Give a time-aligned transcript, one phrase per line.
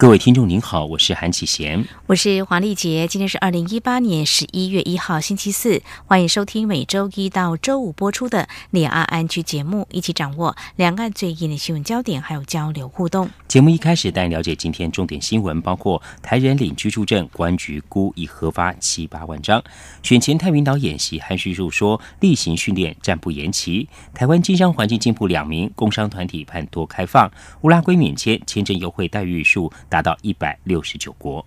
[0.00, 3.06] 各位听众您好，我是韩启贤，我是黄丽杰。
[3.06, 13.28] 今天是二零一八年十一月一号星期四，欢迎收听每周一到周五播出的两岸安居节目，一起掌握两岸最硬的新闻焦点，还有交流互动。
[13.46, 19.60] 节目一开始带你了解今天重点新闻，包括台人领居住证，公安局估已核发七八万张；
[20.02, 27.28] 选前太平岛演习，韩旭树说例行训练暂不延期；台湾经商环境进步，两名工商团体盼多开放；
[27.60, 29.70] 乌拉圭免签签证优惠待遇数。
[29.90, 31.44] 达到一百六十九国。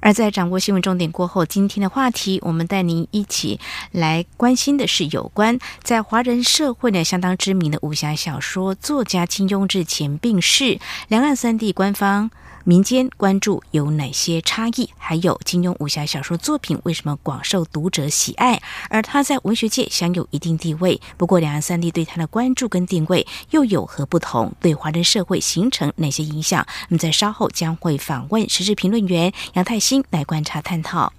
[0.00, 3.58] 而在掌握新闻重点过后，今天的话题，我们带您一起
[3.90, 12.30] 来关心的是有关在华人社会呢相当知名的武侠小说作家金庸日前病逝，两岸三地官方。
[12.64, 14.88] 民间关注有哪些差异？
[14.96, 18.62] 还有金庸武侠小说作品为什么广受读者喜爱？
[18.88, 21.00] 而他在文学界享有一定地位。
[21.16, 24.52] 不过，两岸三地对他的关注跟定位又有何不同？
[24.60, 26.64] 对华人社会形成哪些影响？
[26.88, 31.12] 那么，在稍后将会访问时事评论员杨泰兴来观察探讨。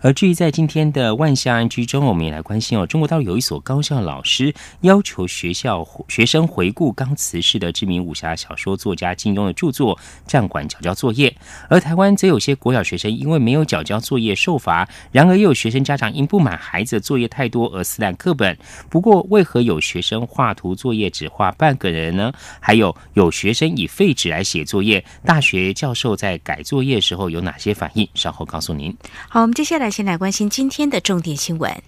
[0.00, 2.86] 而至于在今天的万象安居中，我们也来关心哦。
[2.86, 11.36] 中国大陆有一所高校老师要求学校学生回顾刚辞世的知名武侠小说作家金庸的著作，暂缓缴交作业。
[11.68, 18.56] 而台湾则有些国小学生因为没有缴交作业受罚，然而又有学生家长因不满孩子作业太多而撕烂课本。
[18.88, 22.32] 不过，为何有学生画图作业只画半个人呢？
[22.58, 28.08] 还有有学生以废纸来写作业，大学教授在改作业时候有哪些反应？
[28.14, 28.96] 稍后告诉您。
[29.28, 29.89] 好，我们接下来。
[29.90, 31.82] 先来关心今天的重点新闻，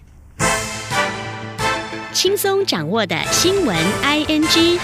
[2.11, 4.79] 轻松掌握的新闻 I N G。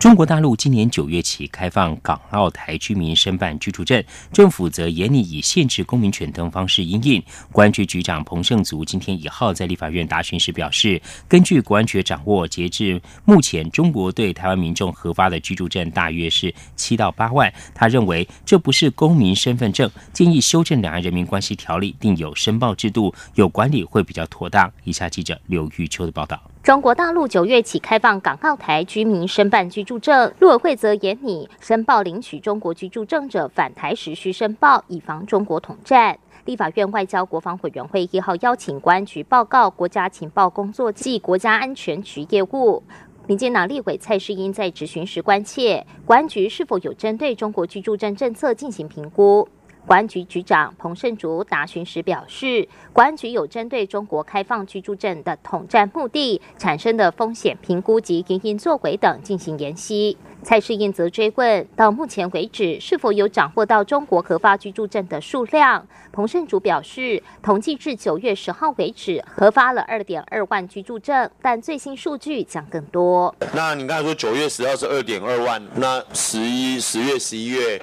[0.00, 4.02] 中国大陆今年九月起开放港澳台居民申办居住证，
[4.32, 7.22] 政府则严厉以限制公民权等方式应应。
[7.52, 17.52] 公安局局长彭胜族今天一号在立法院答询时表示，根据国安局掌握，截至目前，中国对台湾民众核发的居住证大约是七到八万。
[17.74, 24.72] 他认为这不是公民身份证，建议修正《两岸人民关系条例》，定有申报制度，有管理会比较妥当。
[24.84, 26.49] 以下记者刘玉秋的报道。
[26.62, 36.18] 中国大陆九月起开放港澳台居民申办居住证，陆委会则严拟申报领取中国居住证者返台时需申报，以防中国统战。
[36.44, 42.82] 立法院外交国防委员会一号邀请公安局报告国家情报工作及国家安全局业务。
[43.26, 49.48] 民进党立委蔡世英在质询时关切，公安局是否有针对中国居住证政策进行评估。
[49.86, 60.16] 公安局局长彭胜竹答询时表示，公安局有针对中国开放居住证的统战目的产生的风险评估及营运作为等进行研析。
[60.42, 65.86] 蔡世英则追问，到目前为止是否有掌握到中国核发居住证的数量？
[66.12, 73.34] 彭胜竹表示，统计至九月十号为止，核发了二点二万居住证，但最新数据将更多。
[73.52, 77.80] 那你刚才说九月十号是二点二万，那十一、十月、十一月？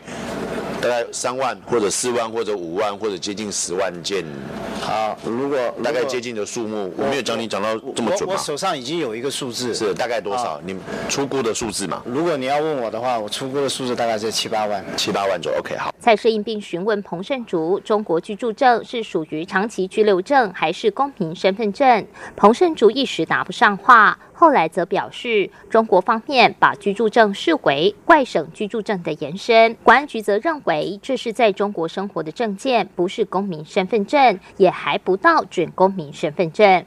[0.80, 4.24] 大概三万或者四万或者五万或者接近十万件。
[4.80, 10.62] 好，如果大概接近的数目，我没有讲你讲到这么准我手上已经有一个数字，是大概多少？
[10.64, 10.78] 你
[11.10, 12.04] 出估的数字嘛？
[12.06, 14.84] 如果你要问我的话，我出估的数字大概在七八万。
[14.96, 15.94] 七八万就 OK 好。
[16.00, 22.08] 蔡世应并询问彭胜竹，中国居住证是属于长期居留证还是公民身份证？
[22.36, 24.18] 彭胜竹一时答不上话。
[24.34, 36.86] 后来则表示，中国方面把居住证视为外省居住证的延伸，公安局则认为这是在中国生活的证件，不是公民身份证，也还不到准公民身份证。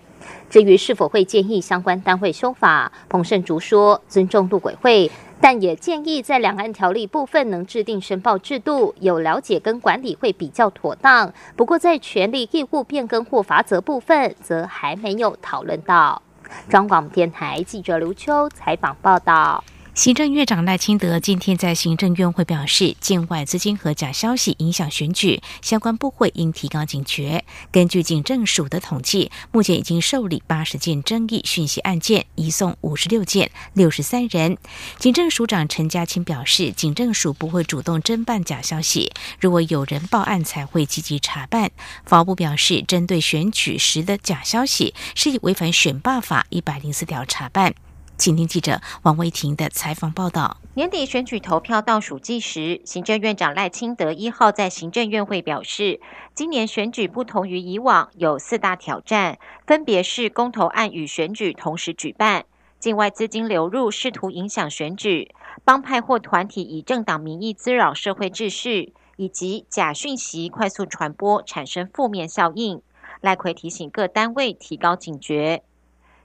[0.49, 5.11] 至于是否会建议相关单位修法，彭胜竹说尊重陆委会，
[5.41, 11.33] 但也建议在两岸条例部分能制定申报制度，有了解跟管理会比较妥当。
[11.57, 16.21] 不过在权利义务变更或罚则部分，则还没有讨论到。
[16.69, 19.65] 中广电台记者刘秋采访报道。
[20.01, 27.45] 行政院长赖清德今天在行政院会表示，境外资金和假消息影响选举，相关部会应提高警觉。
[27.71, 34.57] 根据警政署的统计，目前已经受理八十件争议讯息案件，移送五十六件，六十三人。
[34.99, 41.71] 警政署长陈家清表示，警政署不会主动侦办假消息，如果有人报案才会积极查办。
[42.07, 47.75] 法务部表示，针对选举时的假消息，是以违反选罢法一百零四条查办。
[48.21, 50.59] 请听记者王维婷的采访报道。
[50.75, 56.03] 年底选举投票倒数计时，行政院长赖清德一号在行政院会表示，
[56.35, 62.45] 今年选举不同于以往，有四大挑战，分别是公投案与选举同时举办。
[62.79, 65.35] 境外资金流入试图影响选举，
[65.65, 72.83] 帮派或团体以政党名义滋扰社会秩序，以及假讯息快速传播产生负面效应。
[73.23, 75.63] 赖奎提醒各单位提高警觉。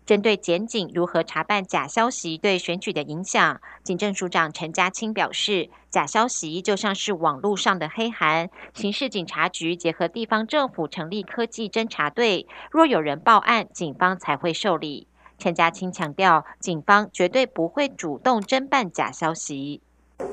[0.06, 15.08] 针对检警如何查办假消息对选举的影响，警政署长陈家清表示，假消息就像是网络上的黑函，刑事警察局结合地方政府成立科技侦查队，若有人报案，警方才会受理。
[15.40, 19.82] 陈家清强调，警方绝对不会主动侦办假消息。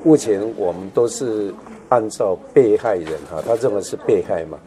[0.03, 1.53] 目前我们都是
[1.89, 4.57] 按照被害人哈，他认为是被害嘛，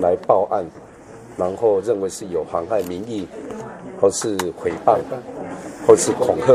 [0.00, 0.64] 来报案，
[1.36, 3.26] 然后认为是有妨害名誉，
[4.02, 4.98] 或是诽谤，
[5.86, 6.52] 或是恐吓。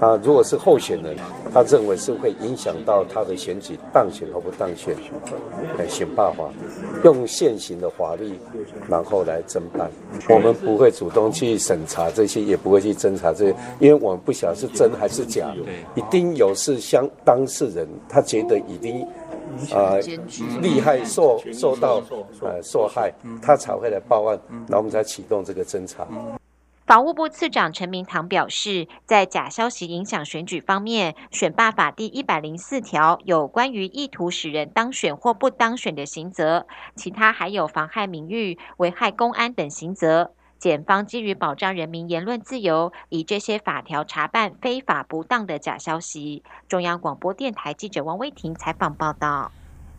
[0.00, 1.16] 啊，如果是候选人，
[1.52, 4.94] 他认为是会影响到他的选举当选或不当选，
[5.78, 6.44] 来想办法
[7.04, 8.38] 用现行的法律，
[8.88, 9.88] 然后来侦办。
[10.28, 15.54] 我们不会主动去审查这些，也不会去侦查这些，因为我们不晓得是真还是假。
[15.94, 19.00] 一定有是相当事人，他觉得已经
[19.72, 19.96] 啊
[20.60, 22.02] 厉害受受到
[22.42, 26.06] 呃受害，他才会来报案，然后我们才启动这个侦查。
[26.86, 40.32] 法务部次长陈明堂表示，在假消息影响选举方面，选罢法第一百零四条有关于意图使人当选或不当选的刑责，其他还有妨害名誉、危害公安等刑责。
[40.58, 46.42] 检方基于保障人民言论自由，以这些法条查办非法不当的假消息。
[46.68, 49.50] 中央广播电台记者王威婷采访报道。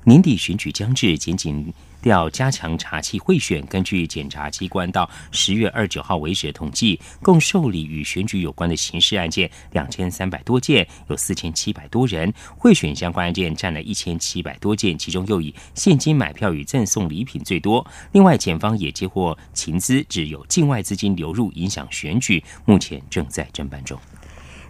[0.03, 1.73] 年底选举将至，仅仅。
[2.09, 3.65] 要加强查缉贿选。
[3.65, 17.85] 根据检察机关到十月二九号为止的统计，共受理与选举有关的刑事案件两千三百多件，有四千七百多人贿选相关案件占了一千七百多件，其中又以现金买票与赠送礼品最多。
[18.11, 23.99] 另外，检方也接获情资，指有境外资金流入影响选举，目前正在侦办中。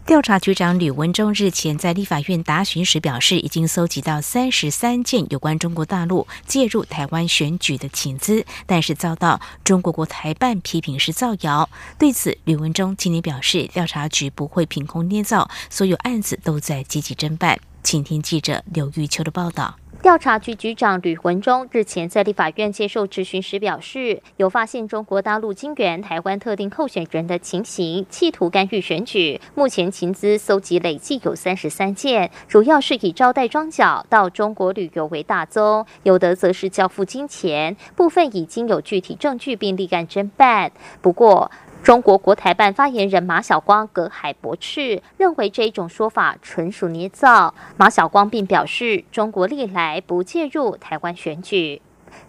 [0.05, 11.67] 调查局长吕文中日前在立法院答询时表示，已经搜集到三十三件有关中国大陆介入台湾选举的请资，但是遭到中国国台办批评是造谣。
[11.97, 17.59] 对此，吕文中今天表示，调查局不会凭空捏造，所有案子都在积极侦办。
[17.85, 19.75] 请听记者刘玉秋的报道。
[20.01, 29.39] 调查局局长吕文忠日前在立法院接受质询时表示，有发现中国大陆金援台湾特定候选人的情形，企图干预选举。
[29.55, 40.71] 目前情资搜集累计有三十三件，主要是以招待庄脚到中国旅游为大宗，有的则是交付金钱，部分已经有具体证据并立案侦办。
[41.01, 41.49] 不过，
[41.85, 47.53] 中国国台办发言人马晓光隔海驳斥，认为这一种说法纯属捏造。
[47.77, 51.79] 马晓光并表示，中国历来不介入台湾选举。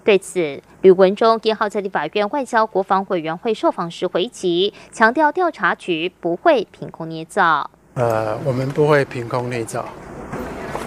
[0.04, 7.70] 对此，吕文忠一号在立法院外交国防委员会受访时回击，强调调查局不会凭空捏造。
[7.94, 9.86] 呃，我们不会凭空捏造。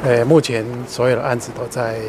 [0.04, 2.00] 呃，目前所有的案子都在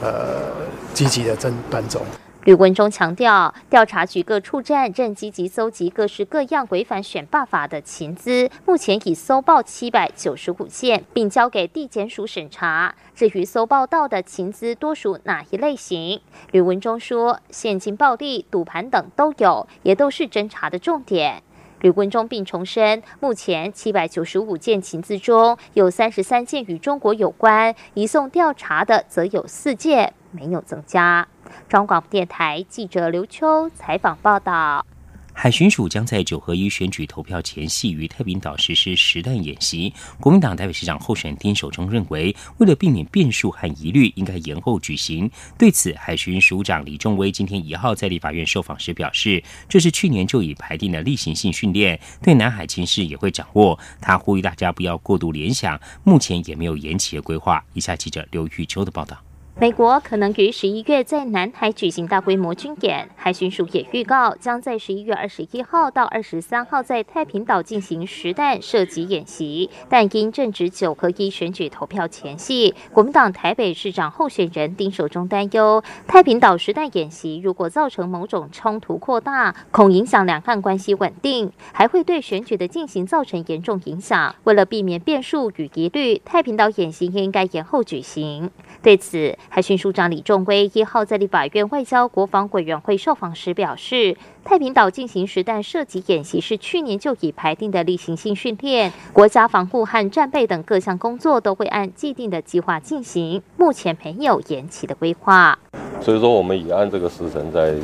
[0.00, 0.52] 呃
[0.94, 2.00] 积极的侦办中。
[2.44, 12.94] 吕文中强调，调查局各处站正积极搜集各式各样违反选罢法的情资，目前已搜报七百九十五件，并交给地检署审查。
[13.14, 21.42] 至于搜报到的情资多属哪一类型，吕文中说，现金暴力、赌盘等都有，也都是侦查的重点。
[21.82, 31.28] 吕文中并重申，目前七百九十五件情资中有三十三件与中国有关，移送调查的则有四件，没有增加。
[31.68, 34.84] 中广电台记者刘秋采访报道。
[35.32, 39.90] 海巡署将在九合一选举投票前夕于太平岛实施实弹演习。
[40.18, 45.30] 国民党台北市长候选人丁守中认为，为了避免变数和疑虑，应该延后举行。
[45.56, 53.78] 对此，海巡署长李仲威今天一号在立法院受访时表示，这是去年就已排定的例行性训练，对南海情势也会掌握。
[53.98, 57.64] 他呼吁大家不要过度联想，目前也没有延期的规划。
[57.72, 59.16] 以下记者刘玉秋的报道。
[59.60, 69.68] 美国可能于十一月在南海举行大规模军演，海巡署也预告将在十一月二十一号到二十三号在太平岛进行实弹射击演习。
[69.90, 84.34] 但因正值九合一选举投票前夕，国民党台北市长候选人丁守中担忧，太平岛实弹演习如果造成某种冲突扩大，恐影响两岸关系稳定，还会对选举的进行造成严重影响。
[84.44, 88.50] 为了避免变数与疑虑，太平岛演习应该延后举行。
[88.82, 105.58] 对此，海巡署长李仲威一号在立法院外交国防委员会受访时表示，太平岛进行实弹射击演习是去年就已排定的例行性训练，国家防护和战备等各项工作都会按既定的计划进行，目前没有延期的规划。
[106.00, 107.74] 所以说，我们也按这个时辰在，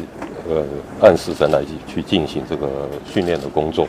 [0.49, 0.65] 呃，
[1.03, 3.87] 按时辰来去进行这个训练的工作。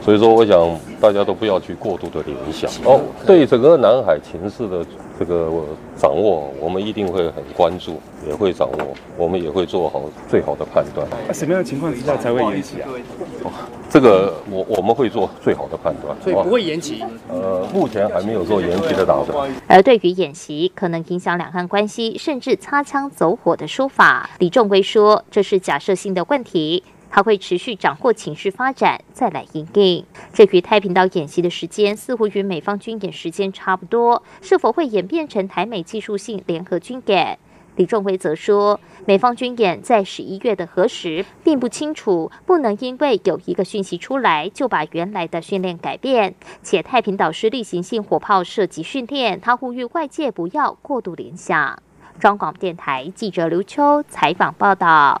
[0.00, 3.02] 所以说，我想大家都不要去过度的联想哦。
[3.26, 4.86] 对整个南海情势的
[5.18, 5.50] 这个
[5.96, 11.06] 掌握，我们一定会很关注，也会掌握，我们也会做好最好的判断。
[11.26, 12.88] 那什么样的情况之下才会延期啊？
[13.88, 17.02] 这个我我们会做最好的判断，所以不会延期。
[17.30, 19.50] 呃，目前还没有做延期的打算。
[19.66, 26.82] 而对于演习可能影响两岸关系，甚至擦枪走火的说法，李仲威说这是假设性的问题。
[27.10, 30.04] 他会持续掌握情势发展，再来应对。
[30.32, 37.38] 这与太平岛演习的时间似乎与美方军演时间差不多，是否会演变成台美技术性联合军演？
[37.76, 46.34] 李仲威则说，美方军演在十一月的何时并不清楚，不能因为有一个讯息出来就把原来的训练改变。
[46.62, 51.78] 且太平岛是例行性火炮射击训练，他呼吁外界不要过度联想。
[52.18, 55.20] 中广电台记者刘秋采访报道。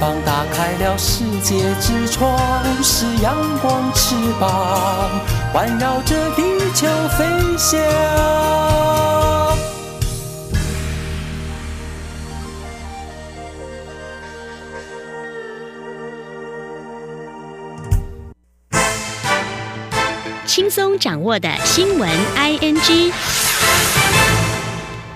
[0.00, 2.38] 膀打开了世界之窗；
[2.84, 5.10] 是阳光，翅膀
[5.52, 6.86] 环绕着地球
[7.16, 7.24] 飞
[7.56, 7.80] 翔。
[20.46, 23.12] 轻松掌握的新闻，I N G。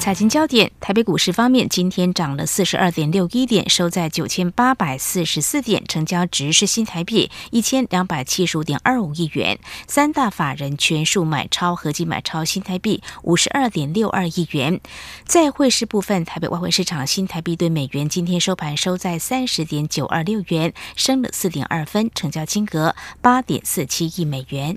[0.00, 9.60] 财经焦点：台北股市方面，今天涨了四十二点六一点，收在九千八百四十四点，成交值是新台币一千两百七十五点二五亿元。
[9.86, 14.80] 三大法人全数买超，合计买超新台币五十二点六二亿元。
[15.24, 24.76] 在汇市部分，台北外汇市场新台币对美元今天收盘收在三十点九二六元，升了四点二分，成交金额八点四七亿美元。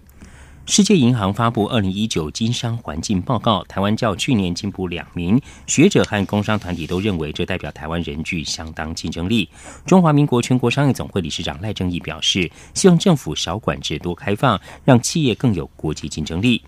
[0.67, 9.47] 世界银行发布《二零一九经商环境报告》，台湾较去年进步两名学者和工商团体都认为，这代表台湾人具相当竞争力。
[9.85, 16.63] 中华民国全国商业总会理事长赖正义表示，希望政府少管制、多开放，让企业更有国际竞争力。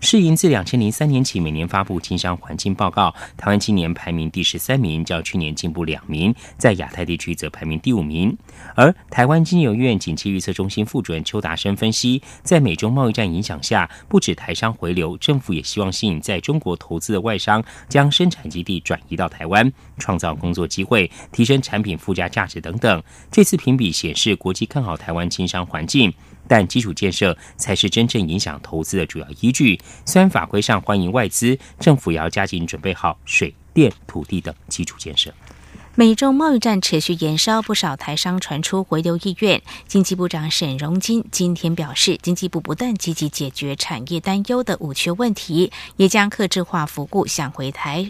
[0.00, 8.36] 世银自两千零三年起每年发布经商环境报告，台湾今年排名第十三名，较去年进步两名，在亚太地区则排名第五名。
[8.76, 23.02] 而台湾金融院景气预测中心副主任邱达生分析，在美中贸易战影响下，不止台商回流，政府也希望吸引在中国投资的外商将生产基地转移到台湾，创造工作机会，提升产品附加价值等等。
[23.32, 26.12] 这次评比显示，国际看好台湾经商环境。
[26.48, 29.78] 但基础建设才是真正影响投资的主要依据。
[30.04, 35.32] 虽然法规上欢迎外资，政府也要加紧准备好水电、土地等基础建设。
[35.94, 39.60] 美中贸易战持续延烧，不少台商传出回流意愿。
[39.88, 48.08] 经济部长沈荣金今天表示，经济部不但积极解决产业担忧的五缺问题，也将客制化服务想回台、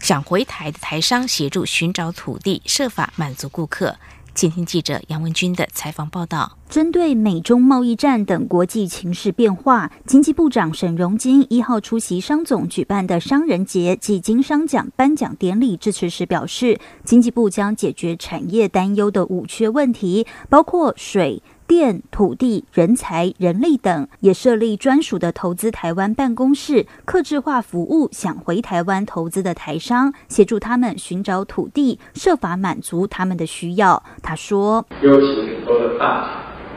[0.00, 3.94] 想回台的台商协助寻找土地，设法满足顾客。
[4.34, 21.42] 今天记者杨文军的采访报道：针对美中贸易战等国际情势变化，经济部长沈荣金一号出席商总举办的商人节暨经商奖颁奖典礼致辞时表示，经济部将解决产业担忧的五缺问题，包括水。
[21.66, 34.02] 电、土地、人才、人力等，也设立专属的投资台湾办公室，客制化服务想回台湾投资的台商，协助他们寻找土地，设法满足他们的需要。
[34.22, 36.28] 他说：“邀请很多的大厂，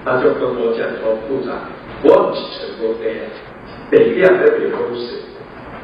[0.05, 1.55] 他就跟我讲说，部长，
[2.03, 3.19] 我不是全国第一，
[3.91, 5.19] 北边的北都是，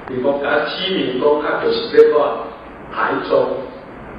[0.09, 2.45] 你讲他提名讲他就是这个
[2.93, 3.57] 台中，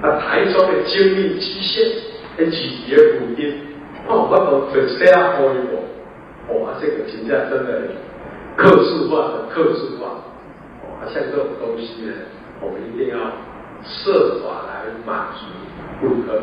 [0.02, 3.68] 啊台中的精密机械，跟企业福音。”
[4.08, 6.62] 哦，我们粉丝啊，可以不？
[6.62, 7.88] 哇，这个评价真的，
[8.56, 10.08] 克制化的克制化，
[10.84, 12.12] 哇，像这种东西呢，
[12.60, 13.18] 我们一定要
[13.84, 15.46] 设法来满足
[16.00, 16.42] 顾客。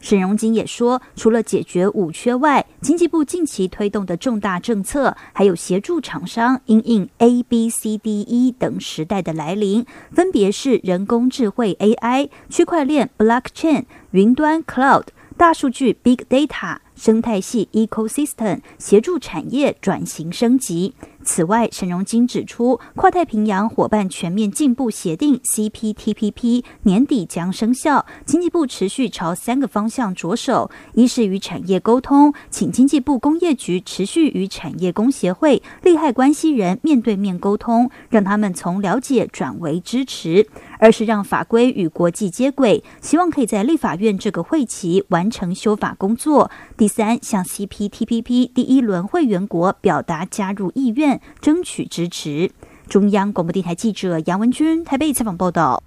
[0.00, 15.04] 沈荣金也说，除了解决五缺外，经济部近期推动的重大政策，还有协助厂商因应 A、B、C、D、E 等时代的来临，分别是人工智慧 AI、区块链 Blockchain、云端 Cloud、
[15.36, 20.94] 大数据 Big Data、生态系 Ecosystem，协助产业转型升级。
[21.22, 40.46] 此外，沈荣金指出，跨太平洋伙伴全面进步协定 （CPTPP） 年底将生效，经济部持续朝三个方向着手：一是与产业沟通，请经济部工业局持续与产业工协会、利害关系人面对面沟通，让他们从了解转为支持；
[40.78, 51.20] 二是让法规与国际接轨，希望可以在立法院这个会期完成修法工作；第三，向 CPTPP 第一轮会员国表达加入意愿。
[51.40, 52.52] 争取支持。
[52.86, 55.82] 中央广播电台记者杨文军台北采访报道。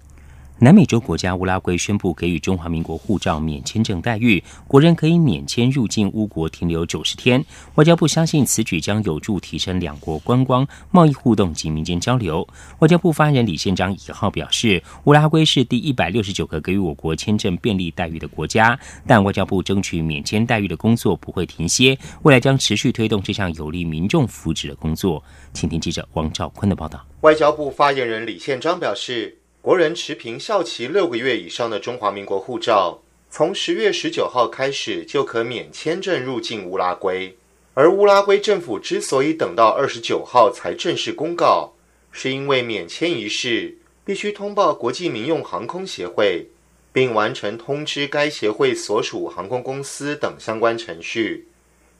[0.59, 7.45] 南美洲国家乌拉圭宣布给予中华民国护照免签证待遇，国人可以免签入境乌国停留九十天。
[7.75, 12.47] 外交部相信此举将有助提升两国观光、贸易互动及民间交流。
[12.79, 25.23] 外交部发言人李宪章以号表示，乌拉圭是第一百六十九个给予我国签证便利待遇的国家，但外交部争取免签待遇的工作不会停歇，未来将持续推动这项有利民众福祉的工作。
[25.53, 27.05] 请听记者王兆坤的报道。
[27.21, 29.37] 外交部发言人李宪章表示。
[29.67, 37.35] 国人持凭效期六个月以上的中华民国护照，从十月十九号开始就可免签证入境乌拉圭。
[37.73, 41.73] 而乌拉圭政府之所以等到二十九号才正式公告，
[42.13, 46.47] 是因为免签仪式必须通报国际民用航空协会，
[46.93, 51.45] 并完成通知该协会所属航空公司等相关程序，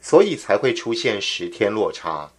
[0.00, 2.32] 所以才会出现十天落差。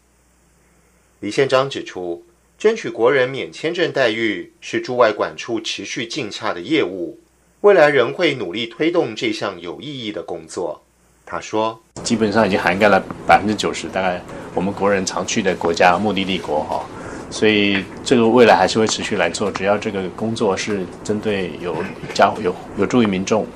[1.20, 2.26] 李宪章指出。
[2.60, 7.18] 争取国人免签证待遇是驻外管处持续进洽的业务，
[7.62, 10.82] 未来仍会努力推动这项有意义的工作。
[11.26, 14.22] 他说：“基本上已经涵盖了百分之九十，大概
[14.54, 16.86] 我们国人常去的国家目的地国哈，
[17.32, 19.50] 所以这个未来还是会持续来做。
[19.50, 21.78] 只要这个工作是针对有
[22.14, 23.48] 加有有助于民众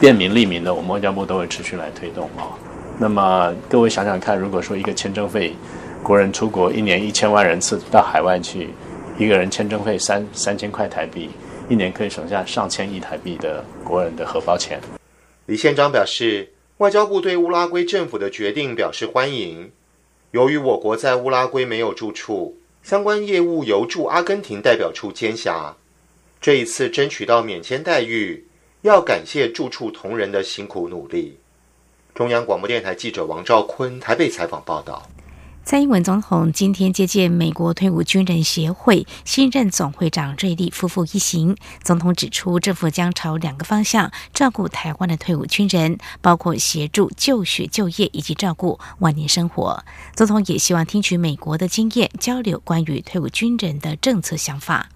[0.00, 2.50] 便民利民的，我们外交部都会持续来推动啊。
[2.98, 5.54] 那么各位想想看，如果说一个签证费，
[6.02, 8.70] 国人出国一年一千万人次到海外去，
[9.16, 11.30] 一个人签证费三三千块台币，
[11.68, 14.80] 一年可以省下上千亿台币的国人的荷包钱。
[15.46, 19.70] 李宪章表示，外交部对乌拉圭政府的决定表示欢迎。
[20.32, 25.76] 由于我国在乌拉圭没有驻处，相关业务由驻阿根廷代表处监辖。
[26.40, 28.44] 这一次争取到免签待遇，
[28.80, 31.38] 要感谢驻处同仁的辛苦努力。
[32.12, 35.08] 中央广播电台记者王兆坤台北采访报道。
[35.64, 41.56] 蔡英文总统今天接见美国退伍军人协会新任总会长瑞利夫妇一行。
[41.82, 49.84] 总统指出，政府将朝两个方向照顾台湾的退伍军人，包括协助就学、就业以及照顾晚年生活。
[50.14, 54.88] 总统也希望听取美国的经验，交流关于退伍军人的政策想法。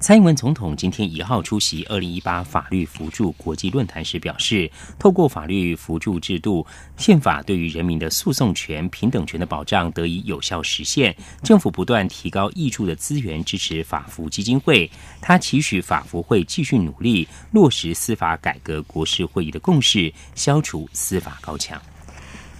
[0.00, 6.64] 蔡英文总统今天一号出席二零一八法律扶助国际论坛时表示，透过法律扶助制度，
[6.96, 11.14] 宪法对于人民的诉讼权、平等权的保障得以有效实现。
[11.42, 14.88] 政府不断提高挹助的资源，支持法扶基金会。
[15.20, 21.80] 他期许法扶会继续努力，落实司法改革国事会议的共识，消除司法高墙。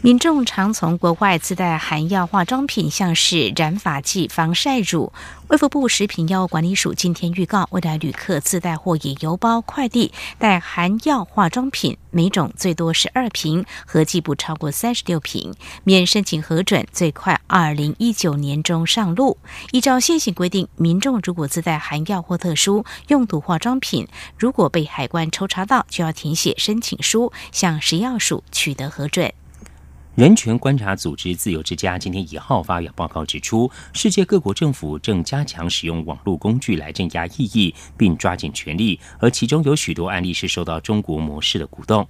[0.01, 5.13] 民众常从国外自带含药化妆品，像是染发剂、防晒乳。
[5.49, 19.37] 卫福部食品药物管理署今天预告，未来旅客自带或以邮包、快递带含药化妆品，每种最多十二瓶，合计不超过三十六瓶，免申请核准，最快二零一九年中上路。
[19.73, 24.07] 依照现行规定，民众如果自带含药或特殊用途化妆品，
[24.39, 29.33] 如果被海关抽查到，就要填写申请书，向食药署取得核准。
[30.19, 42.05] 人权观察组织自由之家今天一号发表报告指出，世界各国政府正加强使用网络工具来镇压异议，并抓紧权力，而其中有许多案例是受到中国模式的鼓动。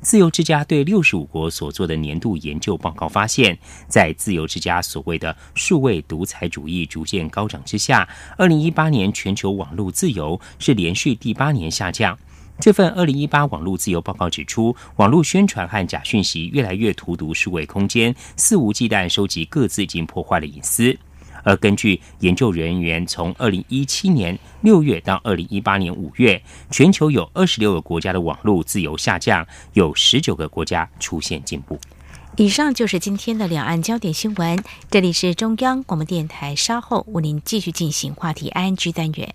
[0.00, 12.18] 自由之家对六十五国所做的年度研究报告发现，在自由之家所谓的数位独裁主义逐渐高涨之下，二零一八年全球网络自由是连续第八年下降。
[12.60, 20.96] 这份二零一八网络自由报告指出，网络宣传和假讯息越来越荼毒数位空间，肆无忌惮收集各自已经破坏的隐私。
[21.44, 31.76] 而根据研究人员从二零一七年六月到二零一八年五月，全球有二十六个国家的网络自由下降，有十九个国家出现进步。
[32.36, 34.62] 以上就是今天的两岸焦点新闻。
[34.88, 39.34] 这里是中央广播电台，稍后为您继续进行话题 ING 单元。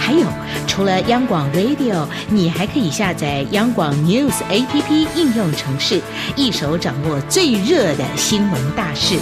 [0.00, 0.26] 还有，
[0.66, 6.00] 除了央广 Radio，你还可以下载央广 News APP 应用程式，
[6.34, 9.18] 一手掌握最热的新闻大事，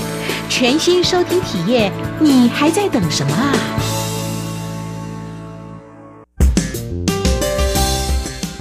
[0.49, 3.53] 全新收听体验，你还在等什么啊？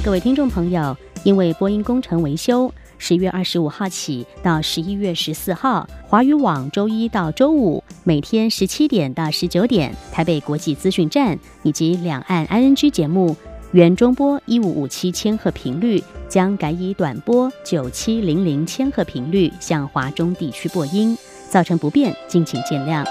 [0.04, 2.74] 各位听众朋友，因为播音工程维修。
[2.98, 13.36] 十月二十五号起到十一月十四号，华语网周一到周五每天十七点到十九点，台北国际资讯站以及两岸 ING 节目
[13.72, 21.18] 原中波一五五七千赫频率将改以短波九七零零千赫频率向华中地区播音，
[21.50, 23.06] 造成不便，敬请见谅。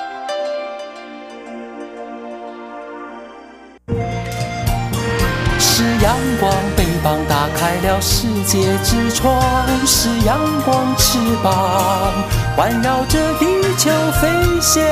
[5.59, 6.86] 是阳光。
[7.29, 9.41] 打开了世界之窗，
[9.87, 12.13] 是阳光翅膀，
[12.57, 13.91] 环绕着地球
[14.21, 14.29] 飞
[14.61, 14.83] 翔。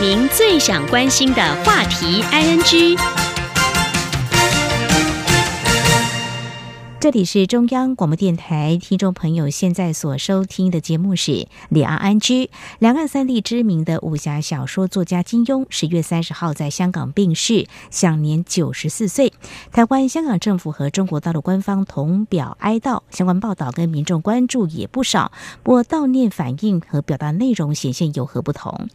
[0.00, 2.98] 您最想关心的话题，ING。
[7.02, 11.32] 这里是中央广播电台，听众朋友现在所收听的节目是
[11.68, 12.44] 《两岸安居》。
[12.78, 19.32] 两岸三地知名的武侠小说作家金庸，十月三十号在香港病逝，享年九十四岁。
[19.72, 25.32] 台湾、香港政府和中国大陆官方同表哀悼，相关报道跟民众关注也不少。
[25.64, 28.88] 不过悼念反应和表达内容显现有何不同？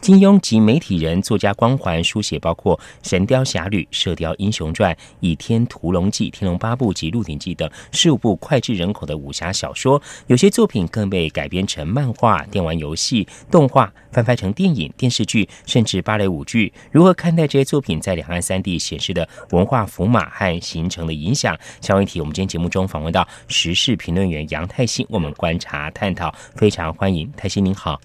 [0.00, 16.72] 金庸及媒体人、作家光环书写包括《神雕侠侣》《射雕英雄传》《倚天屠龙记》《天龙八部》及《鹿鼎记》等十五部脍炙人口的武侠小说，有些作品更被改编成漫画、电玩游戏、动画，翻拍成电影、电视剧，甚至芭蕾舞剧。
[16.90, 21.58] 如何看待这些作品在两岸三地显示的文化符码和形成的影响？
[21.80, 28.00] 相关议题，我们今天节目中访问到时事评论员杨泰兴，我们观察探讨，非常欢迎泰兴，您好。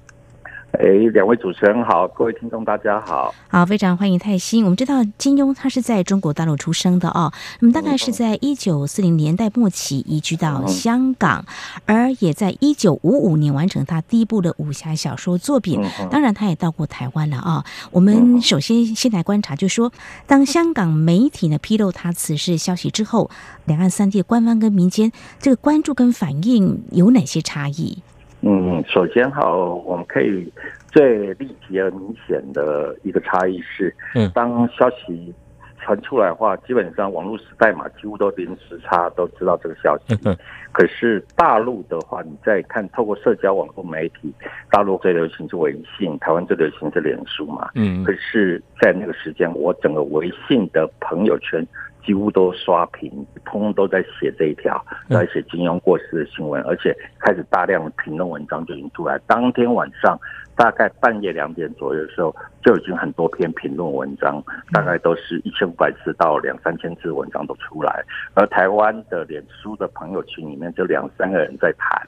[0.79, 4.63] 哎，两位主持人好，各位听众大家好，好，非常欢迎泰兴。
[4.63, 11.45] 我们知道金庸他是在中国大陆出生的哦，那么大概是在一九四零年代末期移居到香港，
[11.85, 15.79] 而也在一九五五年完成他第一部的武侠小说作品。
[16.09, 17.63] 当然，他也到过台湾了啊。
[17.91, 19.91] 我们首先先来观察，就是说
[20.25, 23.29] 当香港媒体呢披露他此事消息之后，
[23.65, 27.99] 两岸三地官方跟民间这个关注跟反应有哪些差异？
[28.45, 30.51] 嗯，首先哈，我们可以
[30.87, 35.33] 最立即而明显的一个差异是，嗯，当消息
[35.79, 40.17] 传出来的话，基本上网络时代嘛，几乎都零时差都知道这个消息。
[40.25, 40.37] 嗯，
[40.73, 44.33] 可是大陆的话，你再看透过社交网络媒体，
[44.69, 47.69] 大陆最流行是微信，台湾最流行是脸书嘛。
[47.75, 51.65] 嗯，可是，在那个时间，我整个微信的朋友圈。
[52.05, 53.09] 几乎都刷屏，
[53.45, 59.19] 通通都在写这一条，在写金庸过世的新闻，而且开始大量的评论文章就已经出来。
[59.27, 60.19] 当天晚上
[60.55, 68.03] 大概半夜两点左右的时候，就已经很多篇评论文章，大概都是一千五百字到两三千字文章都出来。
[68.33, 72.07] 而台湾的脸书的朋友群里面，就两三个人在谈。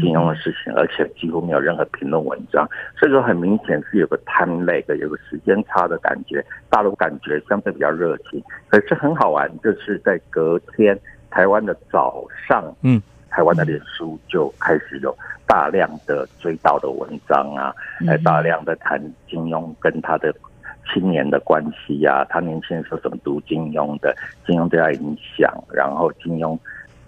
[0.00, 6.44] 金庸的事情，而且几乎没有任何评论文章，所以说很明显是有个 time lag，有个时间差的感觉。
[6.70, 10.98] 大陆感觉相对比较热情，可是很好玩，就是在隔天
[11.30, 20.34] 台湾的早上，嗯，台湾的脸书就开始有大量的追悼的文章啊，来，大量的谈金庸跟他的
[20.92, 24.14] 青年的关系呀、他年轻的时候怎么读金庸的，
[24.46, 26.58] 金庸对他影响，然后金庸。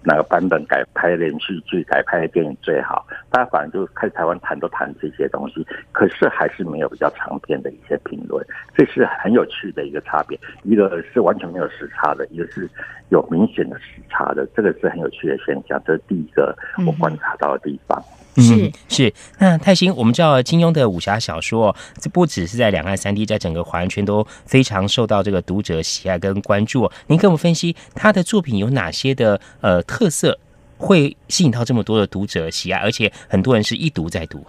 [0.03, 3.05] 哪个版本改拍连续剧、改拍的电影最好？
[3.29, 10.39] 大家反正就开台湾谈都谈这些东西，可是还是没有比较长篇的一些评论，这是很有趣的一个差别。
[10.63, 12.69] 一个是完全没有时差的，一个是
[13.09, 15.81] 有明显的时差的，这个是很有趣的现象。
[15.85, 18.01] 这是第一个我观察到的地方。
[18.39, 26.89] 是是，那泰兴，我们知道金庸的武侠小说，这不只是在两岸三地，在整个华人圈都非常受到这个读者喜爱跟关注。
[27.07, 30.37] 您跟我们分析他的作品有哪些的呃特色，
[30.77, 34.45] 会吸引到这么多的读者喜爱，而且很多人是一读再读。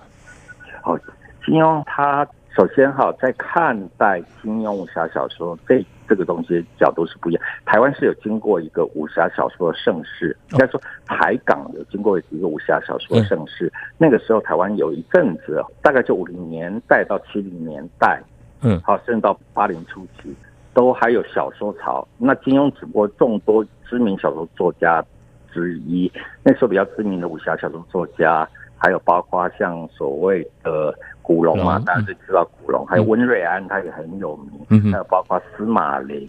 [0.83, 0.96] 好，
[1.44, 7.42] 金庸他首先哈，在看待金庸武侠小说这这个东西角度是不一样。
[7.64, 13.72] 台湾是有经过一个武侠小说的盛世，应该说台港有经过一个武侠小说的盛世。
[13.96, 18.20] 那个时候台湾有一阵子，大概就五零年代到七零年代，
[18.62, 20.34] 嗯，好，甚至到八零初期，
[20.74, 22.06] 都还有小说潮。
[22.18, 25.04] 那金庸只不过众多知名小说作家
[25.52, 26.10] 之一，
[26.42, 28.46] 那时候比较知名的武侠小说作家。
[28.82, 34.37] 还有包括像所谓的古龙嘛，大家都知道古龙，还有温瑞安，他也很有
[34.68, 34.92] 名。
[34.92, 36.28] 还有包括司马林，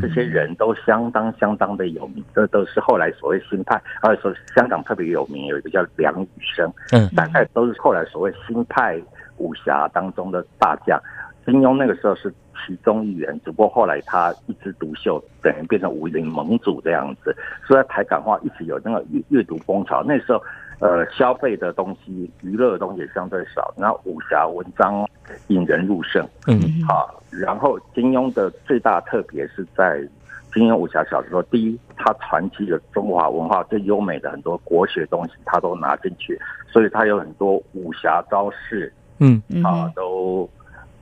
[0.00, 2.24] 这些人都相当相当的有名。
[2.34, 9.00] 这都是后来所谓新派，或者说香港特别有名，有一个叫梁羽生，嗯，大概都是后来所谓新派
[9.38, 11.00] 武侠当中的大将。
[11.44, 12.32] 金庸那个时候是
[12.66, 17.34] 其中一员，只不过后来他一枝独秀，等于变成武林盟主这样子。
[17.66, 20.42] 所以台港话一直有那个阅阅读风潮，那时候。
[20.80, 25.04] 呃，消费的东西、娱乐的东西也相对少，然后武侠文章
[25.48, 26.24] 引人入胜。
[26.46, 30.00] 嗯，好，然后金庸的最大特别是在
[30.54, 40.48] 金庸武侠小说，第一，他传奇的中华文化最优美的很多国学东西，他都拿进去，所以他有很多武侠招式，嗯啊，都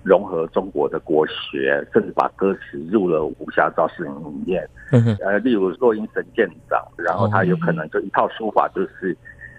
[0.02, 4.10] 融合中国的国学，甚至把歌词入了武侠招式里
[4.46, 4.66] 面。
[4.90, 9.14] 嗯呃，例如落英神剑掌，然后他有可能就一套书法就是。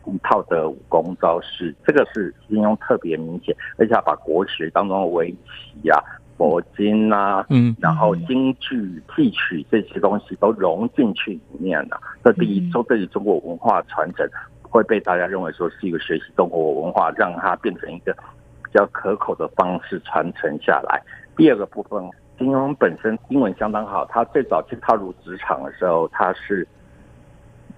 [0.07, 5.99] 一套的武功招式，这个是金庸特别明显，而且他把国学当中的围棋啊、
[6.37, 11.99] 佛经啊，嗯，然后京剧、戏曲这些东西都融进去里面了。
[12.23, 14.25] 这第一，说对于中国文化传承，
[14.61, 18.13] 会被大家认为说是一个学习中国文化，让它变成一个
[18.63, 21.01] 比较可口的方式传承下来。
[21.35, 22.01] 第二个部分，
[22.37, 26.65] 金庸本身英文相当好，他最早去踏入职场的时候，他是。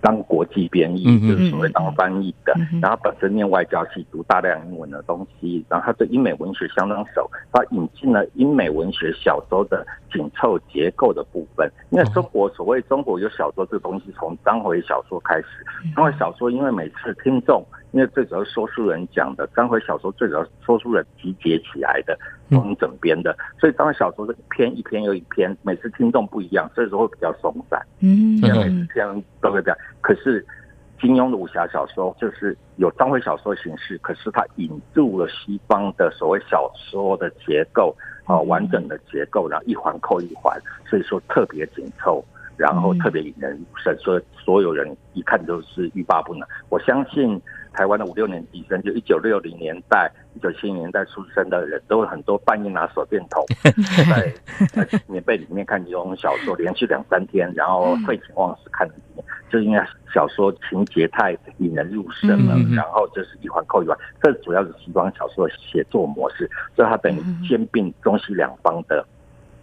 [0.02, 11.70] 当国际编译，就是所谓当翻译的，然后本身念外交系，读大量英文的东西，然后他对英美文学相当熟，他引进了英美文学小说的紧凑结构的部分。
[11.90, 15.46] 因为中国所谓中国有小说这个东西，从章回小说开始，
[15.96, 17.64] 章回小说因为每次听众。
[17.92, 22.16] 因为最主要是说书人讲的，章回小说最主要是说书人集结起来的，
[22.50, 27.82] 从整编的，所以章回小说是一篇一篇又一篇，每次听众不一样，所以说会比较松散。
[28.00, 29.78] 嗯，每次听都会这样。
[30.02, 30.46] 可是
[31.02, 40.56] 金庸的武侠小说就是有章回小说形式，可是它引入了西方的所谓小说的结构啊，完整的结构，然后一环扣一环，
[40.88, 42.24] 所以说特别紧凑，
[42.56, 46.48] 然后特别引人入胜，所以所有人一看都是欲罢不能。
[46.70, 47.42] 我相信。
[47.80, 53.42] 台湾的五六年级生，就一九六零年代、一九七零年代出生的人，都有很多半夜拿手电筒
[54.12, 59.82] 在在棉被里面看这种小说，连续两三天，然后废寝忘食看了几年，就因为
[60.14, 63.98] 小说情节太引人入胜了，然后就是一环扣一环。
[64.22, 69.06] 这主要是西方小说的写作模式，所以它等于兼并中西两方的。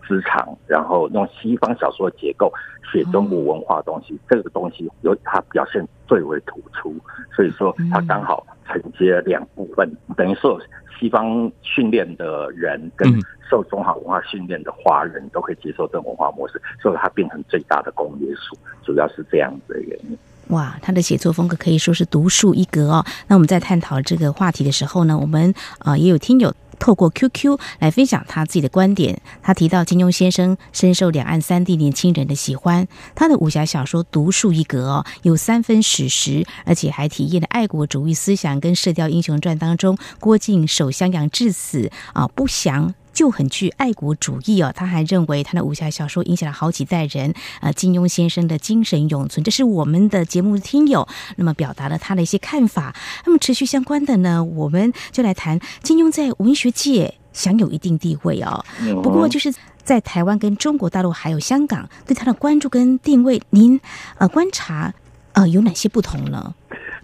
[0.07, 2.53] 职场，然后用西方小说的结构
[2.93, 6.95] 写中国文化东西，这个东西由它表现最为突出，
[7.35, 10.61] 所以说它刚好承接两部分，等于说
[10.99, 13.09] 西方训练的人跟
[13.51, 20.17] 受中华文化训练的华人都可以接受这种文化模式，所以它变成最大的公约数，主要是这样子的原因。
[20.49, 23.05] 哇，他的写作风格可以说是独树一格哦。
[23.27, 26.55] 那我们在探讨这个话题的时候呢，我们啊也有听友。
[26.79, 29.21] 透过 QQ 来分享他自己的观点。
[29.43, 42.95] 他提到金庸先生深受两岸三地年轻人的喜欢，他的武侠小说独树一格哦，有三分史实，而且还体验了爱国主义思想，跟《射雕英雄传》当中郭靖守襄阳至死啊不降。
[43.17, 49.43] 就很具爱国主义哦，他还认为他的武侠小说影响了好几代人，呃，金庸先生的精神永存。
[49.43, 52.95] 这是我们的节目听友那么表达了他的一些看法。
[53.25, 58.63] 那么持续相关的呢，我们就来谈金庸在文学界享有一定地位哦。
[59.03, 59.51] 不过就是
[59.83, 63.81] 在台湾跟中国大陆还有香港对他的关注跟定位，您
[64.19, 64.93] 呃观察
[65.33, 66.55] 呃有哪些不同呢？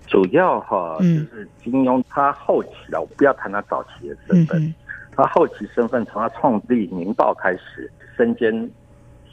[0.07, 4.75] 主要哈就是金庸他后期了，我不要谈他早期的身份，
[5.15, 8.71] 他后期身份从他创立《明报》开始，身兼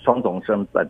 [0.03, 0.87] 双重身份，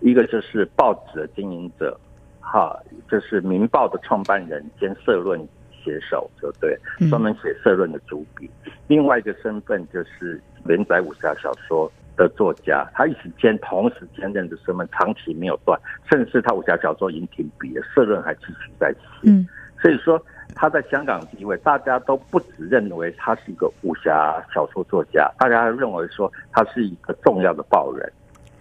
[0.00, 1.98] 一个就是报纸的经营者，
[2.40, 2.78] 哈，
[3.10, 5.40] 就是《明报》的创办人兼社论
[5.84, 8.48] 写手，就对，专门写社论的主笔。
[8.86, 18.98] 另外一个身份就是连载武侠小说的作家，他一时间同时兼任的身份长期没有断，甚至他武侠小说已经停笔了，社论还继续在写。
[19.24, 19.46] 嗯，
[19.82, 20.20] 所以说
[20.60, 28.12] 他在香港地位，大家都不只认为他是一个武侠小说作家，大家认为说他是一个重要的报人。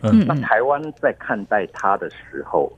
[0.04, 2.72] 嗯，那台湾在看待他的时候，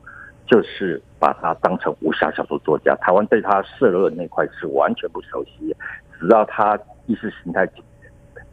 [0.47, 2.95] 就是把他当成武侠小说作家。
[3.01, 5.75] 台湾对他社论那块是完全不熟悉，
[6.17, 7.67] 直到他意识形态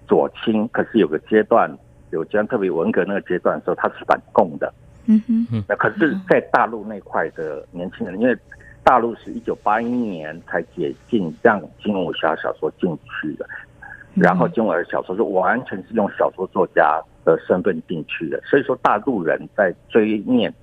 [0.09, 1.72] 左倾，可是有个阶段，
[2.11, 4.74] 有这样特别文革那个阶段的时候，他是反共的。
[5.09, 8.37] 嗯哼，那可是，在大陆那块的年轻人，因为
[8.87, 13.46] 大陆是一九八一年才解禁，让金庸武侠小说进去的，
[14.14, 17.03] 然后金庸的小说是完全是用小说作家。
[17.27, 20.55] 的身份进去的，所以说大陆人在追念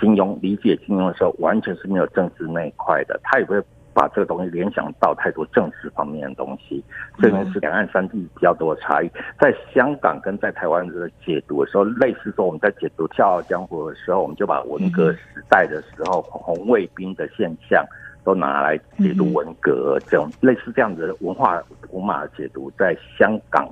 [0.00, 3.62] 金庸、理解金庸的时候，完全是没有政治那一块的，他也不会
[3.94, 6.82] 把这个东西联想到太多政治方面的东西。
[7.18, 9.10] 这边是两岸三地比较多的差异。
[9.40, 17.84] 在香港跟在台湾的解读的时候，类似说我们在解读《笑傲江湖》的时候，我们就把文革时代的时候红卫兵的现象
[18.24, 23.68] 都拿来解读文革，这种类似这样子的文化文码解读，在香港。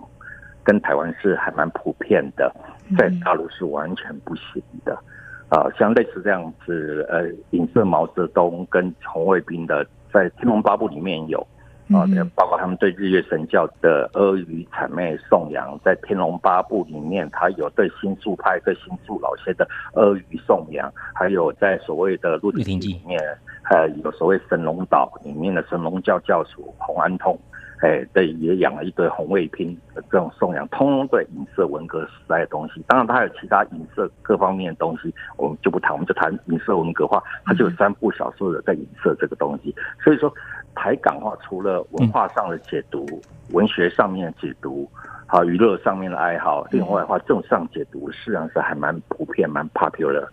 [0.63, 2.55] 跟台湾是还蛮普遍的，
[2.97, 4.97] 在大陆是完全不行的，
[5.51, 11.41] 啊，像类似这样子，呃，影射毛泽东跟红卫兵的，在《天龙八部》里面有，
[11.89, 23.21] 啊，包括他们对日月神教的阿谀谄媚颂扬，在《天龙八部》里面，他有对新宿派、对新宿老仙的阿谀颂扬，还有在所谓的《鹿鼎记》里面，
[23.71, 27.37] 呃，有所谓神龙岛里面的神龙教教主洪安通。
[27.81, 32.85] 哎，对，也养了一堆红卫兵的这种颂扬，通通对影射文革时代的东西。
[32.87, 37.23] 当然，它有其他影射各方面的东西，我们就不谈，我们就谈影射文革化。
[37.47, 39.75] 它就有三部小说的在影射这个东西。
[40.05, 40.31] 所以说，
[40.75, 43.07] 台港话除了文化上的解读、
[43.53, 44.87] 文学上面的解读、
[45.25, 50.27] 好娱乐上面的爱好，另外的话，政上解读，实际上是还蛮普遍、蛮 popular。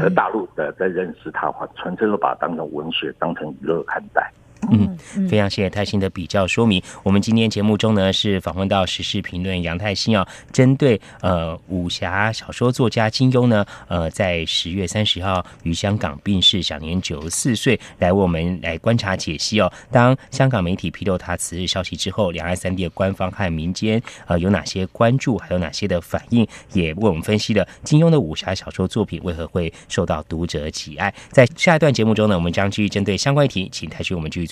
[0.00, 4.30] 而大陆的在认识它的话，纯粹都把它当成文学、当成娱乐看待。
[4.70, 4.96] 嗯，
[5.28, 6.80] 非常谢谢泰兴的比较说明。
[7.02, 19.70] 我们今天节目中呢是访问到时事评论杨泰兴啊，针对呃武侠小说作家金庸呢，呃在十月三十号于香港病逝，享年九十四岁，来为我们来观察解析哦。
[19.90, 31.12] 当香港媒体披露他此日消息之后，两岸三地的官方和民间呃有哪些关注，还有哪些的反应，也为我们分析了金庸的武侠小说作品为何会受到读者喜爱。
[31.30, 34.51] 在下一段节目中呢，我们将继续针对相关议题，请泰兴我们继续。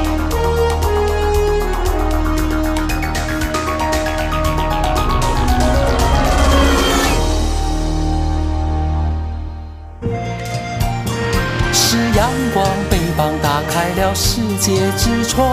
[12.15, 15.47] 阳光，翅膀打开了世界之窗；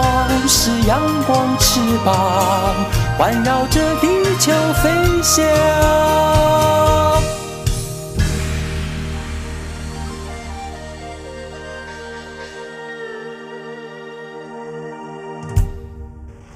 [0.47, 2.75] 是阳光翅膀，
[3.17, 4.07] 环绕着地
[4.39, 4.51] 球
[4.81, 4.89] 飞
[5.21, 5.45] 翔。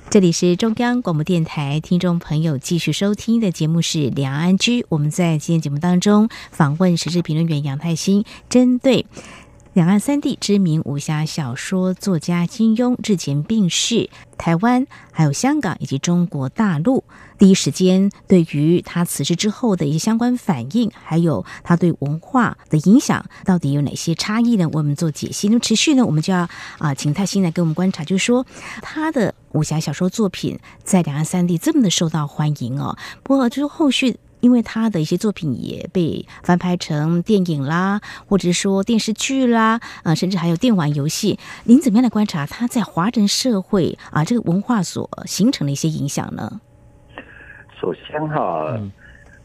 [0.09, 4.81] 这里是中央广播电台，听众朋友继续收听的节目是《两岸居》。
[4.89, 9.05] 我们在今天节目当中访问时事评论员杨泰新，针对。
[9.73, 14.07] 两岸三地知名武侠小说作家金庸日前病逝，
[14.37, 17.03] 台湾、还有香港以及中国大陆
[17.39, 24.67] 第一时间对于他辞世之后的一些相关反应，还有他对文化的影响，到底有哪些差异呢？
[24.67, 25.47] 为我们做解析。
[25.47, 26.47] 那么持续呢，我们就要
[26.77, 28.45] 啊，请泰兴来给我们观察，就是说
[28.83, 32.95] 他的武侠小说作品在两岸三地这么的受到欢迎哦。
[33.23, 34.19] 不过就是后续。
[34.43, 41.39] 因为他的一些作品也被翻拍成电影啦，或者是说电视剧啦，啊，甚至还有电玩游戏。
[41.63, 46.59] 您怎么样来观察他在华人社会啊这个文化所形成的一些影响呢？
[47.79, 48.77] 首先哈，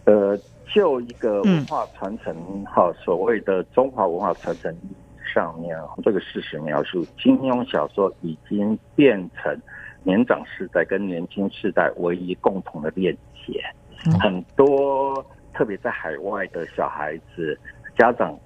[0.04, 0.36] 呃，
[0.74, 2.34] 就一个文化传承
[2.64, 4.76] 哈，所谓的中华文化传承
[5.32, 9.56] 上面，这个事实描述，金庸小说已经变成
[10.02, 13.62] 年长世代跟年轻世代唯一共同的链接。
[14.20, 17.58] 很多特别在海外的小孩子，
[17.96, 18.38] 家长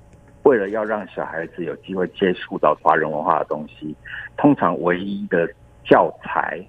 [0.44, 3.94] 为了要让小孩子有机会接触到华人文化的东西，
[4.36, 5.48] 通常唯一的
[5.84, 6.60] 教材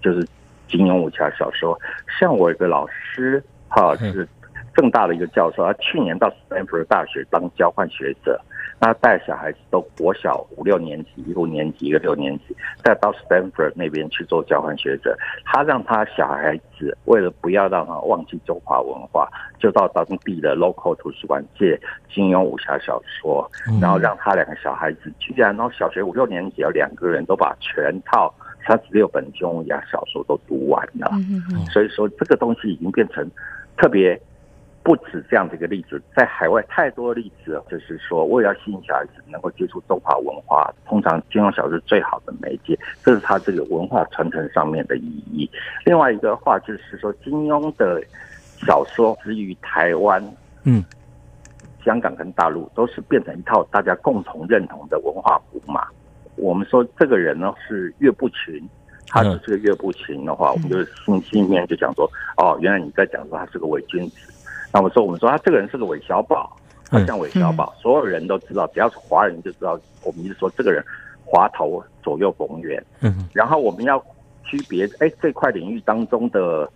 [0.00, 0.26] 就是
[0.66, 1.78] 金庸武侠小说。
[2.18, 4.26] 像我一个老师，哈是
[4.74, 8.40] 正大的一个教授，他去年到斯坦福大学当交换学者。
[8.80, 15.14] 他带小孩子都国小五六年级，一个五年级，一个六年级，再到 Stanford 那边去做交换学者。
[15.44, 19.28] 他让他小孩子为了不要让他忘记中华文化，
[19.58, 21.78] 就到当地的 local 图书馆借
[22.12, 23.48] 金庸武侠小说，
[23.82, 28.34] 然后让他两个小孩子居然，然后小学五六年级有两个人都把全套
[28.66, 31.12] 三十六本金庸武侠小说都读完了。
[31.70, 33.30] 所以说这个东西已经变成
[33.76, 34.18] 特别。
[34.82, 45.48] 不止这样的一个例子，在海外太多例子，就是说，为了吸引小孩子能够接触中华文化，通常金庸小说是最好的媒介，这是他这个文化传承上面的意义。
[45.84, 48.02] 另外一个话就是说，金庸的
[48.66, 50.24] 小说之于台湾、
[50.64, 50.82] 嗯、
[51.84, 55.86] 香港跟大陆，都是变成一套大家共同认同的文化符码。
[56.36, 58.66] 我们说这个人呢是岳不群，
[59.08, 64.32] 他是这个岳不群的话，我们就心心里面就讲说，哦，原来你在讲说他是个伪君子。
[64.72, 66.56] 那我说，我们说他这个人是个韦小宝，
[66.88, 69.78] 他像韦小宝，所有人都知道，只要是华人就知道。
[70.02, 70.84] 我们一直说这个人
[71.24, 72.82] 滑头左右逢源。
[73.00, 74.02] 嗯，然后我们要
[74.44, 76.70] 区别，哎，这块领域当中的。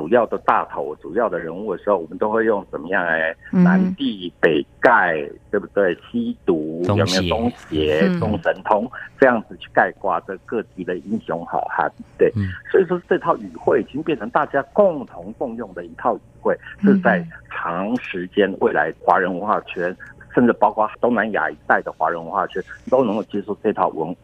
[0.00, 3.04] 主要的大头、主要的人物的时候，我们都会用怎么样？
[3.04, 5.94] 哎，南帝北丐，对不对？
[6.10, 11.92] 西毒有没有东邪、东神通这样子去概括这各地的英雄好汉？
[12.16, 12.32] 对，
[12.72, 19.94] 所以说这套语汇已经变成大家共同共用的一套语汇，是在长时间未来华人文化圈，
[20.34, 24.16] 甚至包括东南亚一带的华人文化圈都能够接受这套文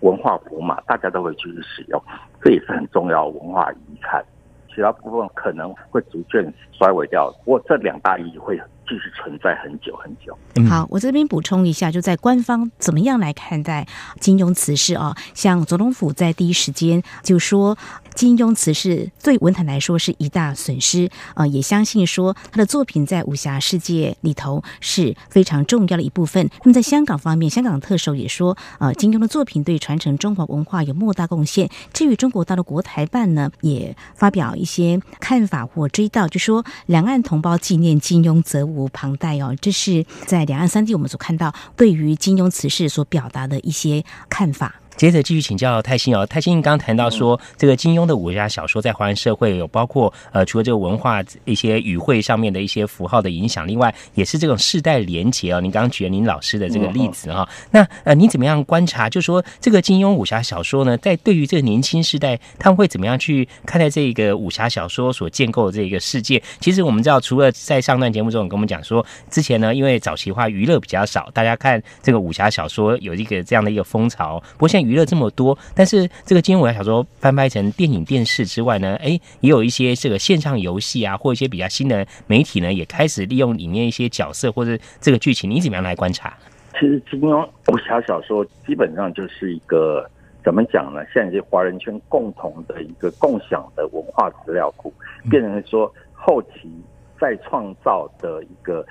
[0.00, 2.02] 文化符码，大家都会继续使用，
[2.42, 4.20] 这也是很重要文化遗产。
[4.74, 10.36] 其他部分可能会逐渐衰微掉，不过这两大意义会继续存在很久很久。
[10.68, 13.86] 好，我这边补充一下，就在官方怎么样来看待
[14.20, 15.16] 金庸辞世啊？
[15.34, 17.76] 像总统府在第一时间就说。
[18.14, 21.44] 金庸辞世对文坛来说是一大损失啊！
[21.48, 26.48] 也相信说他的作品在武侠世界里头是非常重要的一部分。
[26.62, 31.68] 那么在香港方面，香港特首也说，呃，金庸的作品对传承中华文化有莫大贡献。
[31.92, 39.54] 至于中国大陆国台办呢，也发表一些看法或追悼，就说两岸同胞纪念金庸则无无旁贷哦。
[39.60, 44.80] 这是在两岸三地我们所看到对于金庸此事所表达的一些看法。
[44.96, 55.60] 接着继续请教泰兴哦，泰兴刚谈到说，这个金庸的武侠小说在华人社会有包括呃，除了这个文化一些语汇上面的一些符号的影响，另外也是这种世代连结哦。
[55.60, 59.10] 您刚刚举了您老师的这个例子哈，那呃，您怎么样观察？
[59.10, 66.40] 就说这个金庸武侠小说呢，在对于这个年轻世代，他们会怎么样去看待这个武侠小说所建构的这个世界？
[66.60, 74.83] 其实我们知道，除了在上段节目中跟我们讲说，之前呢，因为早期话娱乐比较少，大家看这个武侠小说有一个这样的一个风潮，不过现在。
[74.84, 86.36] 娱乐这么多，但是这个金庸武侠小说翻拍成电影、电视之外呢，哎，也有一些这个线上游戏啊，或一些比较新的媒体呢，也开始利用里面一些角色或者这个剧情，你怎么样来观察？
[86.74, 90.08] 其实金庸武侠小说基本上就是一个
[90.44, 91.00] 怎么讲呢？
[91.12, 94.92] 现在是华人圈共同的一个共享的文化资料库，
[95.30, 96.70] 变成说后期
[97.20, 98.86] 再创造的一个。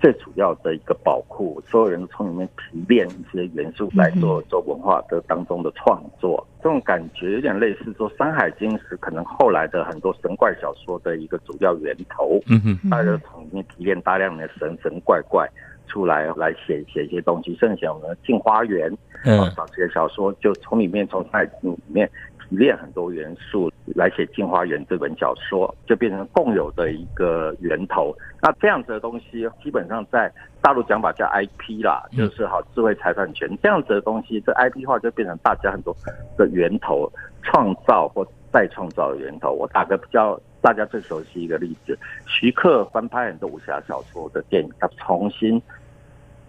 [0.00, 12.38] 最主要的一个宝库，所有人从里面提炼一些元素来做做文化的当中的创作，这种感觉有点类似说《山海经》是可能后来的很多神怪小说的一个主要源头。
[12.48, 15.48] 嗯哼，大家从里面提炼大量的神神怪怪
[15.86, 17.56] 出来，来写写一些东西。
[17.56, 18.90] 甚至像我们《镜花缘》
[19.24, 22.10] 嗯，早期的小说就从里面从《山海经》里面
[22.48, 28.14] 提炼很多元素来写《镜花缘》这本小说，就变成共有的一个源头。
[28.40, 35.94] 那这样子的东西，基本上在大陆讲法叫 IP 啦，就是好智慧财产权这样子的东西，这 IP 化就变成大家很多
[36.36, 37.10] 的源头，
[37.42, 39.52] 创造或再创造的源头。
[39.52, 45.60] 我打个比较大家最熟悉一个例子，徐克翻拍很多武侠小说的电影，他重新。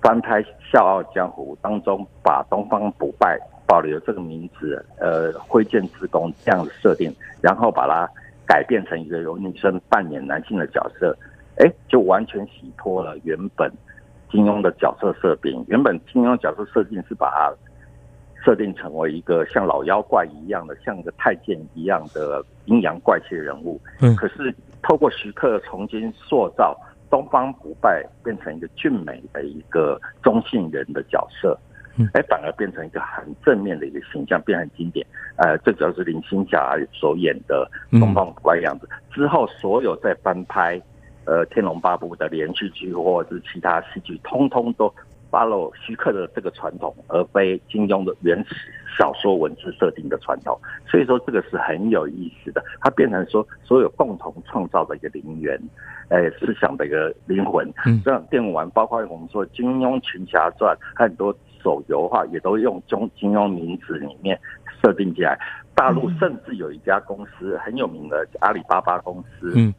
[0.01, 8.09] 翻拍《笑傲江湖》当中，把东方不败保留这个名字，呃，挥剑自宫这样的设定，然后把它
[8.45, 11.17] 改变成一个由女生扮演男性的角色，
[11.57, 13.71] 哎，就完全洗脱了原本
[14.31, 15.63] 金庸的角色设定。
[15.67, 17.53] 原本金庸角色设定是把它
[18.43, 23.81] 设定成为一个像老妖怪一样的，像个太监一样的阴阳怪气人物。
[24.01, 26.77] 嗯，可是透过徐克重新塑造。
[27.07, 31.57] 东方不败变成一个俊美的一个中性人的角色，
[32.13, 35.05] 哎，反而变成一个很正面的一个形象，变很经典。
[35.37, 38.87] 呃，这主要是林青霞所演的东方不败样子。
[39.11, 40.81] 之后所有在翻拍
[41.25, 44.93] 呃《天龙八部》的连续剧或者是其他戏剧，通通都
[45.31, 48.55] follow 徐克的这个传统，而非金庸的原始
[48.97, 50.57] 小说文字设定的传统。
[50.87, 55.59] 所以说这个是很有意思的，它变成说所有共同创造的一个灵源。
[56.09, 57.67] 哎，思想的一个灵魂。
[57.87, 61.35] 嗯，这样电玩，包括我们说《金庸群侠传》，很多
[61.65, 64.39] 手游话也都用中金庸名字里面
[64.79, 65.35] 设定起来。
[65.73, 69.73] 大陆甚至有一家公司很有名的阿里巴巴公司，嗯，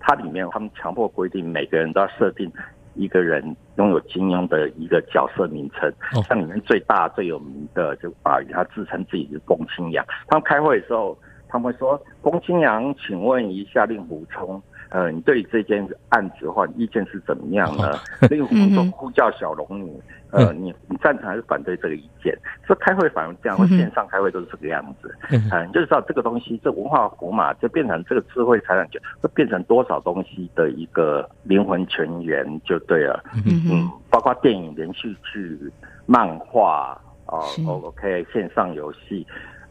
[0.00, 2.52] 它里面他们强迫规定每个人都要设定
[2.94, 5.90] 一个人拥有金庸的一个角色名称。
[6.24, 10.04] 像里面最大最有名的就啊，他自称自己是龚清扬。
[10.26, 11.16] 他们开会的时候，
[11.48, 14.60] 他们会说：“龚清扬，请问一下令狐冲。”
[14.90, 17.92] 呃，你对这件案子的话，意见是怎么样呢？
[18.30, 19.92] 令狐冲呼叫小龙女，
[20.30, 22.36] 呃，你你赞成还是反对这个意见？
[22.66, 25.14] 说开会反而这样，线上开会都是这个样子。
[25.30, 33.22] 嗯，就是知道这个东西，这文化符码就变成这个智慧财产权，会变成多少东西的一个灵魂泉源，就对了。
[33.46, 35.58] 嗯嗯，包括电影、连续剧、
[36.06, 39.26] 漫画啊，OK，线上游戏。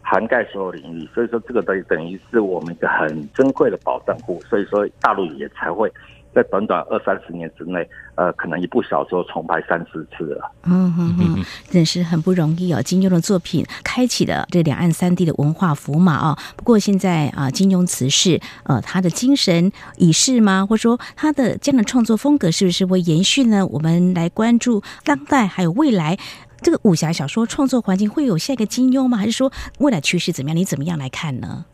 [0.10, 5.92] 涵盖所有领域，所以说这个等于等于是我们一个很珍贵的保障库，所以说大陆也才会
[6.34, 7.86] 在短短二三十年之内，
[8.18, 10.52] 呃，可能一部小说重拍三四次了。
[10.64, 12.82] 嗯哼哼，真是很不容易哦。
[12.82, 16.38] 金庸的作品开启了这两岸三地的文化符码哦。
[16.56, 20.66] 不过现在啊，金庸辞世，呃，他的精神已逝吗？
[20.66, 23.66] 或者说他的这样的创作风格是不是会延续呢？
[23.68, 26.18] 我们来关注当代还有未来。
[26.60, 29.16] 这个武侠小说创作环境会有下一个金庸吗？
[29.20, 30.58] 还是说未来趋势怎么样？
[30.58, 31.66] 你怎么样来看呢？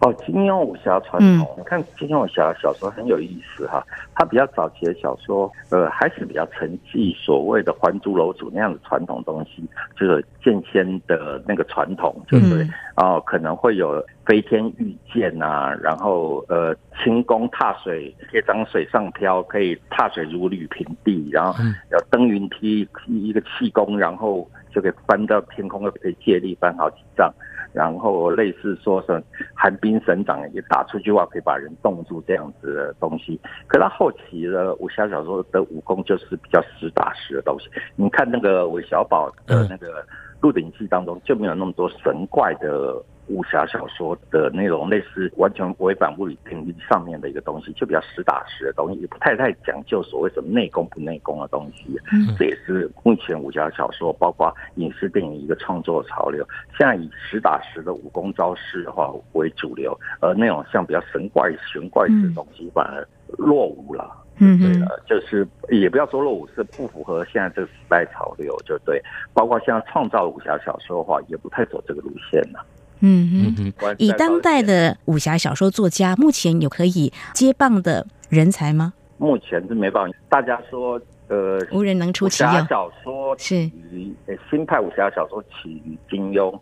[0.00, 3.84] 哦，金庸武侠传统，你看金庸武侠小说很有意思哈。
[4.14, 9.62] 他比较早期的小说，呃，还是比较沉寂所谓的《还珠楼主》那样的传统东西，
[9.98, 12.66] 就是剑仙的那个传统，对不对？
[12.96, 21.54] 哦，可能会有飞天御剑啊，然后呃，轻功踏水，铁掌水上漂，可以踏水如履平地，然后
[21.92, 27.30] 有登云梯，一个气功，然后就可以翻到天空，可以借力翻好几丈。
[27.72, 29.22] 然后类似说是
[29.54, 37.68] 寒冰神掌也打出句话可以把人冻住这样子的东西，可他后期的武侠小说的武功就是比较实打实的东西。
[37.96, 40.02] 你看那个韦小宝的那个
[40.40, 43.02] 《鹿鼎记》当中就没有那么多神怪的。
[43.30, 51.96] 武侠小说的内容类似完全违反物理定律上面的一个东西，就比较实打实的东西，也不太太讲究所谓什么内功不内功的东西。
[52.12, 56.46] 嗯，这也是目前武侠小说包括影视电影一个创作潮流。
[56.76, 63.06] 现在以实打实的武功招式的话为主流，而那种像比较神怪玄怪式的东西反而
[63.38, 64.16] 落伍了。
[64.42, 69.00] 嗯，对了，就是也不要说落伍，是不符合现在这个时代潮流，就对。
[69.34, 72.64] 包括像创造武侠小说的话，也不太走这个路线了。
[73.00, 78.92] 嗯嗯，以当代的武侠小说作家，目前有可以接棒的人才吗？
[79.18, 80.16] 目前是没办法。
[80.28, 82.50] 大家说，呃，无人能出其右。
[82.68, 84.14] 小说是于
[84.50, 86.58] 新派武侠小说起于金庸，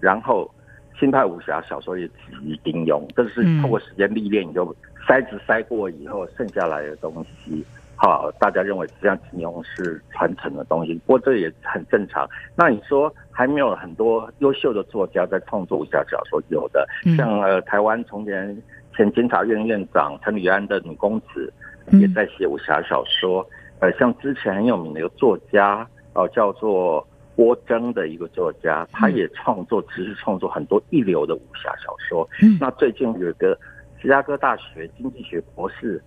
[0.00, 0.50] 然后
[0.98, 2.14] 新派武侠小说也起
[2.44, 4.64] 于金庸，这是透过时间历练，你就
[5.06, 7.64] 筛子筛过以后剩下来的东西。
[7.98, 12.28] 好，大家认为这样金庸是传承的东西，不过这也很正常。
[12.54, 16.42] 那你说还没有很多优秀的作家在创作武侠小说？
[16.50, 16.86] 有的，
[17.16, 18.62] 像呃台湾从前
[18.94, 21.50] 前监察院院长陈履安的女公子
[21.92, 23.44] 也在写武侠小说。
[23.80, 32.28] 呃，像之前很有名的一个作家哦，叫做郭征的一个作家，他也创作，只是创作很多一流的武侠小说。
[32.60, 33.58] 那最近有一个
[33.98, 36.02] 芝加哥大学经济学博士。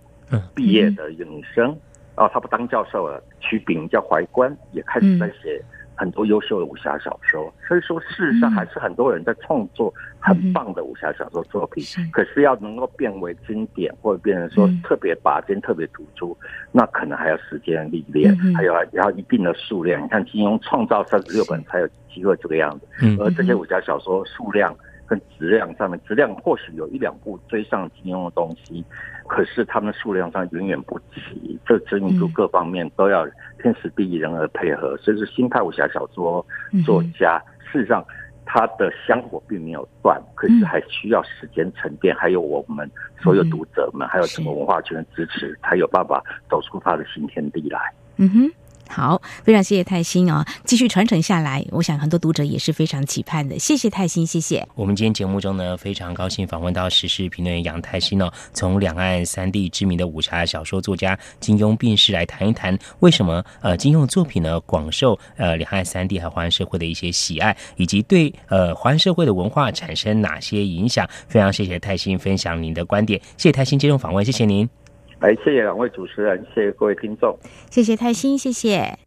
[0.54, 1.76] 毕业的一个女生，
[2.16, 5.62] 哦，她不当教授了，取笔名叫怀关，也开始在写
[5.94, 11.84] 很多优秀的武侠小说，所以说事实上还是很多人在创作很棒的武侠小说作品。
[12.10, 16.36] 可是要能够变为经典，或者变成说特别拔尖、特别突出，
[16.72, 20.02] 那可能还要时间历练，还有要一定的数量。
[20.02, 22.86] 你看金庸创造三十六本才有机会这个样子，
[23.20, 24.74] 而这些武侠小说数量
[25.06, 28.82] 跟质量上面，质量或许有一两部追上金庸的东西。
[29.30, 33.24] 可是他们数量上远远不齐，这知名度各方面都要
[33.62, 34.96] 天时地利人和配合。
[34.96, 36.44] 所以说，新派武侠小说
[36.84, 38.04] 作家，事实上
[38.44, 42.90] 他的香火并没有断，可是还需要时间沉淀，还有我们
[43.22, 46.20] 所有读者们，还有什么文化圈的支持，才有办法
[46.50, 47.78] 走出他的新天地来。
[48.16, 48.50] 嗯哼。
[48.90, 53.56] 好，非常谢谢泰兴哦，继续传承下来，我想很多读者也是非常期盼的。
[53.56, 54.66] 谢谢泰兴，谢谢。
[54.74, 71.08] 我们今天节目中呢，非常高兴访问到时事评论员杨泰兴哦，从两岸三地知名的武侠小说作家金庸病逝来谈一谈，为什么呃金庸作品呢广受呃两岸三地和华人社会的一些喜爱，以及对呃华人社会的文化产生哪些影响？
[71.28, 74.79] 非常谢谢泰兴分享您的观点，谢谢泰兴接受访问，谢谢您。
[75.20, 77.38] 来，谢谢两位主持人，谢谢各位听众，
[77.70, 78.98] 谢谢泰兴，谢谢。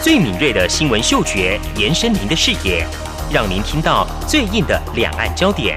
[0.00, 2.84] 最敏锐的新闻嗅觉，延伸您的视野，
[3.32, 5.76] 让您听到最硬的两岸焦点。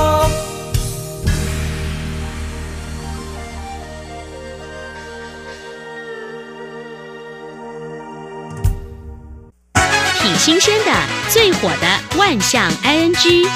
[10.43, 10.91] 新鲜的、
[11.29, 13.47] 最火的万象 ING，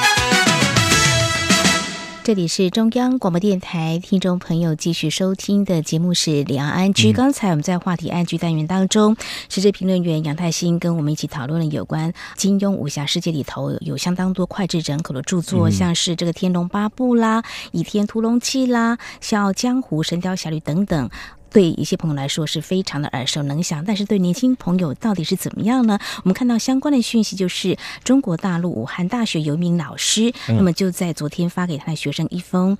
[2.24, 7.12] 这里是中央广播电台听众朋友继续收听的节目是两岸 ING。
[7.12, 9.18] 刚才我们在话题安居单元当中，
[9.50, 21.10] 时事评论员杨泰兴跟我们一起讨论了有关金庸武侠世界里头有相当多脍炙人口的著作，像是这个《天龙八部》啦，《倚天屠龙记》啦，《笑傲江湖》《神雕侠侣》等等。
[21.56, 25.98] 对一些朋友来说是非常的耳熟能详，但是对年轻朋友到底是怎么样呢？
[26.18, 32.78] 我们看到相关的讯息，就是中国大陆武汉大学有一名老师，那么就在昨天发给他的学生一封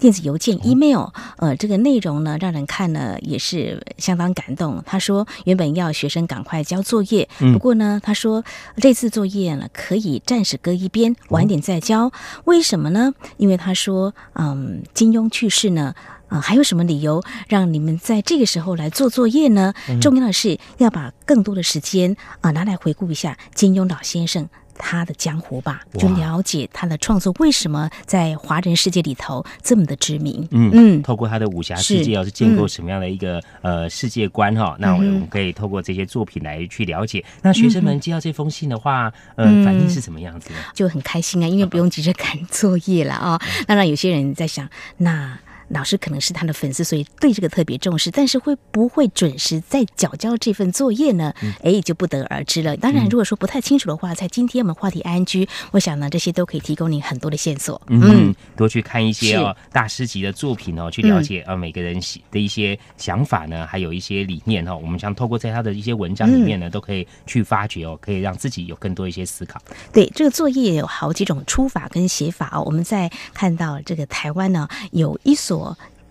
[0.00, 4.82] 电子邮件 email，呃，这个内容呢让人看了也是相当感动。
[4.84, 8.44] 他说原本要学生赶快交作业，不过呢，他说
[8.78, 12.10] 这次作业呢可以暂时搁一边，晚点再交。
[12.46, 13.14] 为什么呢？
[13.36, 15.94] 因为他说，嗯，金庸去世呢。
[16.28, 19.72] 啊，还有什么理由让你们在这个时候来做作业呢？
[20.00, 24.48] 重要的是要把更多的时间啊拿来回顾一下金庸老先生
[24.78, 30.46] 他的江湖吧，就了解他的创作为什么在华人世界里头这么的知名。
[30.50, 37.24] 嗯嗯，透过他的武侠世界，要是建构什么样的一个呃世界观哈，那我们可以透过这些作品来去了解。
[37.40, 40.50] 那学生们接到这封信的话，呃，反应是什么样子？
[40.74, 43.40] 就很开心啊，因为不用急着赶作业了啊。
[43.66, 44.68] 当然，有些人在想
[44.98, 45.38] 那。
[45.68, 51.34] 老师可能是他的粉丝，所以对这个特别重视，但是会不会准时在缴交这份作业呢？
[51.62, 52.76] 哎，就不得而知了。
[52.76, 57.82] 当然，如果说不太清楚的话，在今天我们话题 N G，我想呢，这些都可以提供你很多的线索。
[57.88, 62.00] 嗯，多去看一些哦大师级的作品哦，去了解呃每个人
[62.30, 64.76] 的一些想法呢，还有一些理念哦。
[64.80, 69.60] 我们想透过在他的一些文章里面呢，都可以去发掘哦，可以让自己有更多一些思考。
[69.92, 72.62] 对，这个作业有好几种出法跟写法哦。
[72.64, 75.55] 我们在看到这个台湾呢，有一所。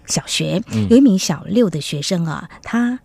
[0.05, 2.99] 小学有一名小六的学生啊，他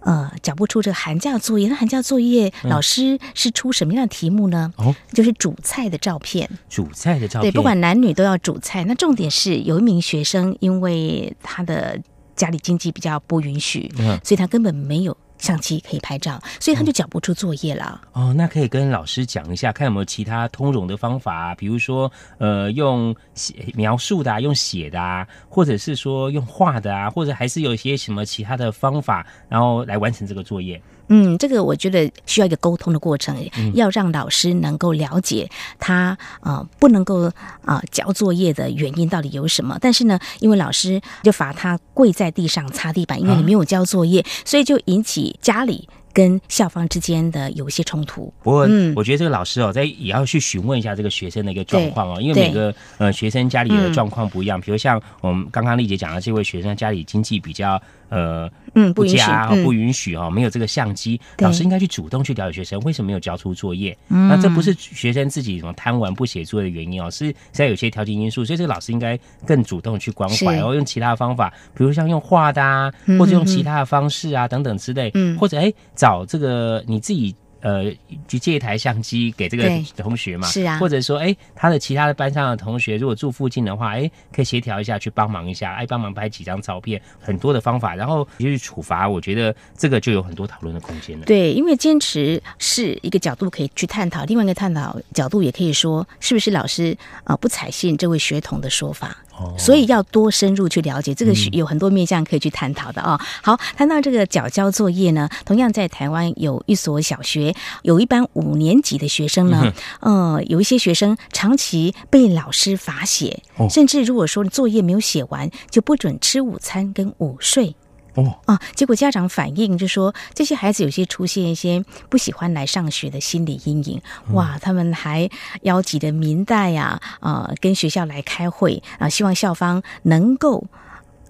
[0.00, 1.68] 呃讲不出这个寒假作业。
[1.68, 4.72] 那寒假作业老师是出什么样的题目呢？
[4.76, 6.48] 哦，就是煮菜的照片。
[6.68, 8.84] 煮菜的照片，对，不管男女都要煮菜。
[8.84, 12.00] 那重点是有一名学生，因为他的
[12.34, 13.92] 家里经济比较不允许，
[14.24, 15.16] 所以他根本没有。
[15.40, 18.00] 相机可以拍照，所以他就交不出作业了。
[18.12, 30.80] 哦，那可以跟老师讲一下，看有没有其他通融的方法，比如说，呃，用写描述的，啊用写的啊，或者是说用画的啊，或者还是有一些什么其他的方法，然后来完成这个作业。
[31.10, 33.36] 嗯，这个我觉得需要一个沟通的过程，
[33.74, 35.46] 要让老师能够了解
[35.78, 37.30] 他啊不能够
[37.64, 39.76] 啊交作业的原因到底有什么。
[39.80, 45.86] 但是呢，因为老师就罚他跪在地上擦地板，因为你没有交作业，所以就引起家里。
[46.12, 48.34] 跟校方之间的有一些冲突。
[48.42, 54.60] 不过，我觉得这个老师哦，在也要去询问一下这个学生的一个状况哦，因为每个呃学生家里的状况不一样。
[54.60, 63.96] 比如像我们刚刚丽姐讲的这位学生，家里经济比较呃嗯不加，不允许哦，没有这个相机，老师应该去主动去了解学生为什么没有交出作业。
[64.08, 75.72] 那这不是学生自己什么贪玩不写作业的原因哦，是在有些条件因素，所以这个老师应该更主动去关怀，然后用其他的方法，比如像用画的啊，或者用其他的方式啊等等之类，或者哎。
[75.96, 77.92] 找这个你自己呃，
[78.26, 91.26] 去借一台相机给这个同学嘛，是啊，或者说哎，他的其他的班上的同学如果住附近的话，哎，可以协调一下去帮忙一下，哎，帮忙拍几张照片，很多的方法，然后就去处罚，我觉得这个就有很多讨论的空间了。
[91.26, 99.16] 对，因为坚持是一个角度可以去探讨，另外一个探讨角度也可以说，是不是老师啊不采信这位学童的说法。
[99.58, 103.20] 所以要多深入去了解，这个是有很多面向可以去探讨的啊。
[103.42, 117.74] 好，谈到这个缴交作业呢，同样在台湾有一所小学，有一班五年级的学生呢，呃，有一些学生长期被老师罚写，甚至如果说作业没有写完，就不准吃午餐跟午睡。
[118.14, 118.60] 哦啊！
[118.74, 124.00] 结果家长反映就说，这些孩子有些出现一些不喜欢来上学的心理阴影。
[124.32, 125.28] 哇，他们还
[125.62, 130.64] 邀集的民代呀，啊，跟学校来开会啊，希望校方能够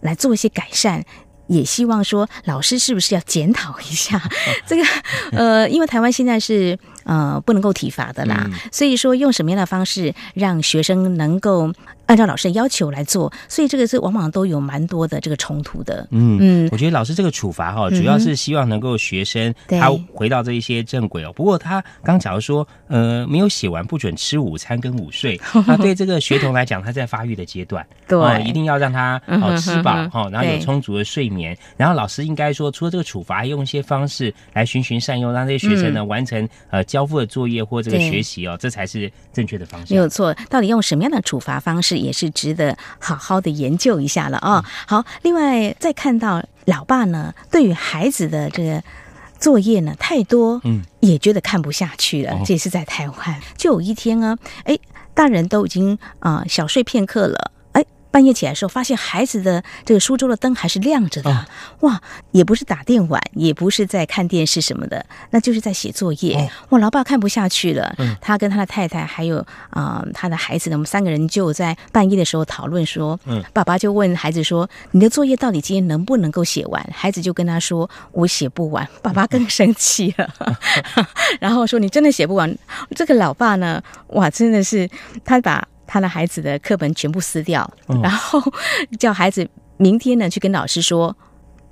[0.01, 1.05] 来做一些改善。
[1.47, 4.23] 也希望说，老师是不是要检讨一下
[4.69, 4.85] 这个？
[5.33, 11.73] 呃，因为台湾现在是呃不能够体罚的啦，所以说用什么样的方式让学生能够
[12.11, 13.33] 按照老师的要求来做？
[13.49, 16.09] 所以这个是往往都有蛮多的这个冲突的。
[16.11, 21.33] 嗯嗯，我觉得老师这个处罚哈，主要是希望能够学生他回到这一些正轨哦。
[21.33, 31.57] 不过他刚假如说呃没有写完不准吃午餐跟午睡， 那对这个学童来讲，他在发育的阶段，对，一定要让他哦吃饱哈，然后有充足的睡眠。
[31.77, 39.95] 然后老师应该说，除了这个处罚，用一些方式来循循善诱，让这些学生呢完成呃交付的作业或这个学习哦，这才是正确的方式。
[39.95, 44.65] 没有错，到底用什么样的处罚方式，也是值得好好的研究一下了啊。
[44.87, 48.83] 好，另外再看到老爸呢，对于孩子的这个
[49.39, 52.39] 作业呢太多，嗯，也觉得看不下去了。
[52.45, 54.79] 这也是在台湾，就有一天啊，哎，
[55.15, 57.53] 大人都已经啊小睡片刻了。
[58.11, 61.47] 半夜起来的时候，发现孩子的这个书桌的灯还是亮着的，
[61.81, 62.01] 哇，
[62.33, 66.51] 也不是打电玩，也不是在看电视什么的，那就是在写作业。
[66.71, 73.19] 哇，老爸看不下去了，他跟他的太太还有啊他的孩子呢，我们三个人就在半夜的时候讨论说，
[73.53, 80.29] 爸爸就问孩子说：“你的作业到底今天能不能够写完？”孩子就跟他说：“我写不完。”爸爸更生气了，
[81.41, 82.59] 然后说：“你真的写不完？”
[82.97, 84.89] 这个老爸呢，哇，真的是
[85.25, 85.67] 他把。
[85.91, 87.69] 他的孩子的课本全部撕掉，
[88.01, 88.41] 然后
[88.97, 89.45] 叫孩子
[89.77, 91.17] 明天呢去跟老师说：“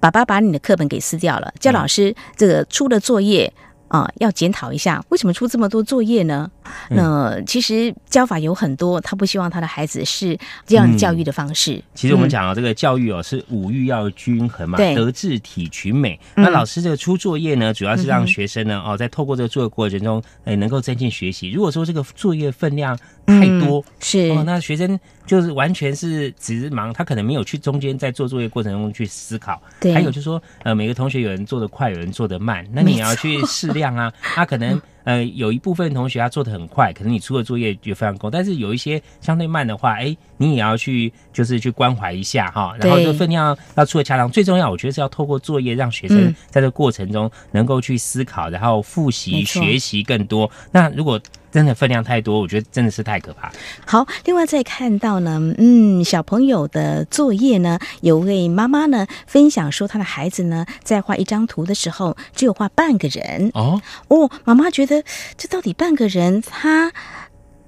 [0.01, 3.53] 爸爸把你的课本给撕掉了。”叫老师这个出了作业。
[3.89, 6.51] 啊，要检讨一下，为什么出这么多作业呢？
[6.91, 11.83] 那其实教法有很多，他不希望他的孩子是这样教育的方式。
[11.95, 16.19] 其实我们讲啊，这个教育哦，是五育要均衡嘛，德智体群美。
[16.35, 21.51] 那老师这个出作业呢，主要是让学生呢，哦，在透过这个作业过程中，哎，能够增进学习。
[21.51, 24.99] 如果说这个作业分量太多，是哦，那学生
[25.29, 29.63] 就是完全是只忙，他可能没有去中间在做作业过程中去思考。
[29.79, 33.69] 对还有就是说，呃，每个同学有人做的快，有人做的慢，那你要去适。
[33.69, 34.81] 量啊， 他可能。
[35.09, 44.31] 呃，有一部分同学他做的很快，可能你出的作业就非常够，但是有一些相对慢的话，哎，你也要去就是去关怀一下哈，然后这分量要出的恰当。
[44.31, 50.51] 最重要，我觉得是要透过作业让学生在这过程中能够去思考，然后复习学习更多。
[50.73, 51.19] 那如果
[51.51, 53.51] 真的分量太多，我觉得真的是太可怕。
[53.87, 63.51] 好，另外再看到呢，嗯，小朋友的作业呢，有位妈妈呢分享说，她的孩子呢在画一张图的时候，只有画半个人。
[63.55, 64.98] 哦哦，妈妈觉得
[65.37, 66.93] 这到底半个人，他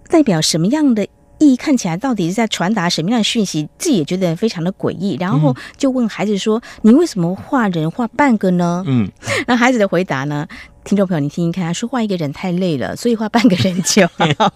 [0.09, 1.07] 代表什么样的？
[1.43, 3.67] 意义看起来到底是在传达什么样的讯息？
[3.79, 9.11] 自己也觉得非常的诡异，然后就问孩子说：“你为什么画人画半个呢？”嗯，
[9.47, 10.47] 那孩子的回答呢？
[10.85, 14.53] 听众朋友，你听听看，他说画一个人太累了，所以画半个人就好了。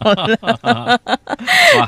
[1.78, 1.86] 哇，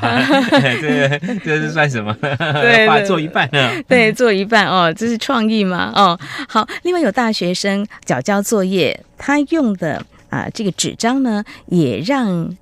[0.81, 2.11] 这这是算什么？
[2.19, 3.69] 对， 画做一半呢？
[3.87, 5.93] 对，做一半哦，这是创意吗？
[5.95, 6.19] 哦，
[6.49, 6.67] 好。
[6.81, 12.55] 另外有大学生缴交作业，他用的啊这个纸张呢，也让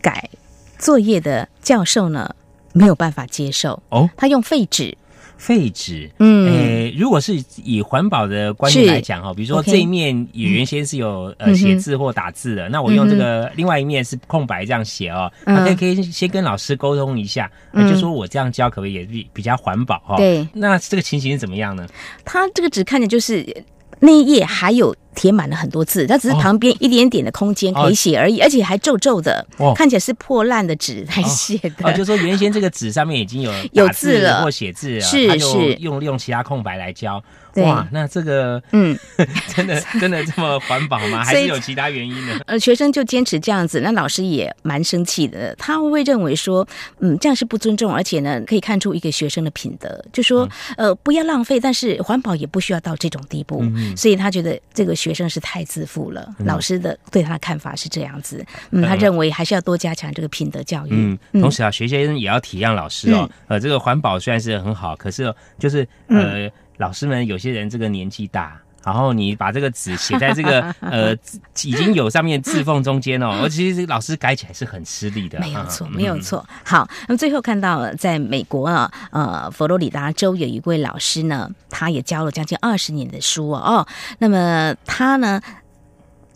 [0.00, 0.28] 改。
[0.80, 2.32] 作业的教授呢
[2.72, 4.96] 没有办法接受哦，他用废纸，
[5.36, 20.16] 废纸，嗯，诶，如果是以环保的观念来讲哈，比如说这一面也原先是有呃写字或打字的，那我用这个另外一面是空白这样写哦，那可以可以先跟老师沟通一下，就说我这样教可不可以也比比较环保哈？
[20.16, 21.84] 对，那这个情形是怎么样呢？
[22.24, 23.44] 他这个纸看着就是
[23.98, 24.94] 那一页还有。
[25.18, 29.44] 填满了很多字，它只是旁边一点点的空间可以写而已，而且还皱皱的，
[29.74, 31.88] 看起来是破烂的纸来写的。
[31.88, 37.20] 哦，就说原先这个纸上面已经有 有字了或写字，是是用用其他空白来教。
[37.54, 38.96] 哇，那这个嗯，
[39.56, 41.24] 真的真的这么环保吗？
[41.26, 42.38] 还是有其他原因呢？
[42.46, 45.52] 呃，学生就坚持这样子，那老师也蛮生气的。
[45.56, 46.64] 他会认为说，
[47.00, 53.64] 嗯，这样是不尊重，而且呢，可以看出一个学生的品德，就说呃，不要浪费，但是环保也不需要到这种地步。
[53.96, 56.34] 所以他觉得这个学生是太自负了。
[56.38, 60.90] 老师的对他的看法是这样子，嗯，他认为还是要多加强这个品德教育。
[60.92, 63.28] 嗯，同时啊，学生也要体谅老师哦。
[63.46, 66.50] 呃，这个环保虽然是很好，可是就是呃。
[66.78, 71.12] 老师们有些人这个年纪大，然后你把这个纸写在这个 呃
[71.62, 75.38] 已经有上面字缝中间哦， 而其实老师改起来是很吃力的。
[75.40, 76.44] 没有错，没有错。
[76.64, 83.86] 好，那么最后看到，在美国啊，呃，佛罗里达州有一位老师呢，他也教了将近二十年的书哦。
[84.18, 85.40] 那么他呢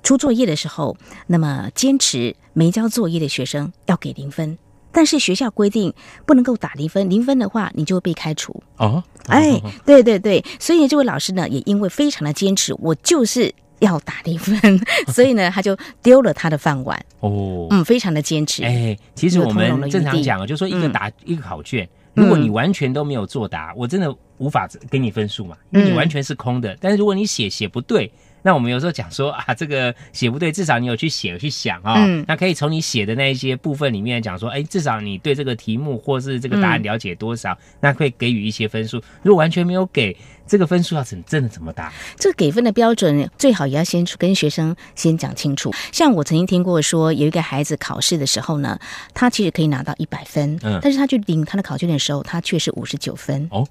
[0.03, 0.97] 出作业的时候，
[1.29, 4.59] 那么坚持没交作业的学生要给零分。
[4.93, 5.93] 但是学校规定
[6.27, 8.63] 不能够打零分，零分的话你就会被开除。
[8.77, 17.03] 哦，哎，对对对，所以这位老师呢也因为非常的坚持，我就是要打零分， 所以呢他就丢了他的饭碗。
[17.21, 18.63] 哦，嗯，非常的坚持。
[18.65, 26.77] 哎，其实我们正常讲，就说一个答一个考卷，如果你完全都没有作答，我真的无法给你分数嘛，因为你完全是空的。
[26.81, 28.13] 但是如果你写写不对。
[28.43, 32.07] 那我们有时候讲说啊，这个写不对，至少你有去写、有去想啊。
[32.27, 39.03] 那可以从你写的那一些部分里面讲说，哎，至少你对这个题目或是这个答案了解多少，那会给予一些分数。
[39.23, 40.17] 如果完全没有给
[40.47, 41.93] 这个分数，要怎真的怎么打？
[42.17, 45.73] 这个给分的标准最好也要先跟学生先讲清楚。
[45.93, 48.79] 像我曾经听过说，有一个孩子考试的时候呢，
[49.15, 53.67] 他其实可以拿到一百分，嗯，但是他去领他的考卷的时候，他却是五十九分哦。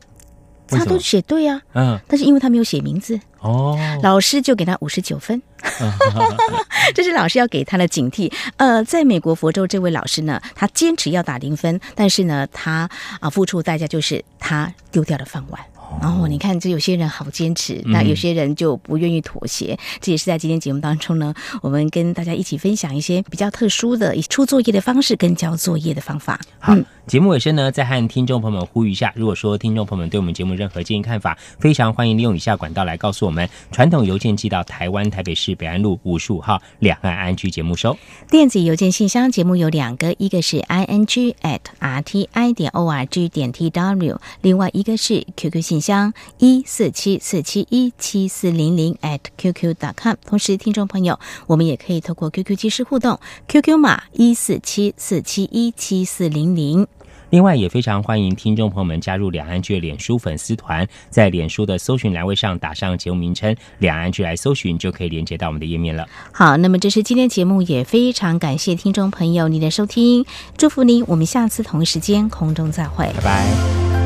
[0.78, 5.42] 他都写对啊，嗯，但是因为他没有写名字哦，老师就给他五十九分，
[6.94, 8.32] 这是老师要给他的警惕。
[8.58, 15.60] 呃，在美国佛州这位老师呢，他坚持要打零分，但是呢，他啊付出的代价就是他丢掉了饭碗。
[16.00, 19.78] 然后你看，这有些人好坚持，那有些人就不愿意妥协。
[20.00, 26.40] 这也是在今天节目当中呢， 我们跟大家一起分享一些比较特殊的出作业的方式跟交作业的方法。
[26.60, 26.74] 好，
[27.06, 33.48] 节目尾声呢，再和听众朋友们呼吁一下：如果说听众朋友们对我们节目任何建议看法，非常欢迎利用以下管道来告诉我们。
[33.72, 37.96] 传统邮件寄到台湾台北市北安路五十五号两岸安居节目收。
[38.30, 45.62] 电子邮件信箱节目有两个，一个是 i n g at r t i 点 o r g 点 t w，另外一个是 QQ
[45.62, 45.81] 信。
[45.82, 50.16] 箱一四七四七一七四零零 at qq dot com。
[50.26, 56.88] 同时，听众朋友，我们也可以透过 QQ 即时互动，QQ 码一四七四七一七四零零。
[57.32, 66.06] 另外，也非常欢迎听众朋友们加入两岸剧脸书粉丝团，在脸书的搜寻栏位上打上节目名称“两岸剧”来搜寻，就可以连接到我们的页面了。
[66.34, 70.26] 好，那么这是今天节目，也非常感谢听众朋友您的收听，
[70.58, 74.01] 祝福您，我们下次同一时间空中再会，拜拜。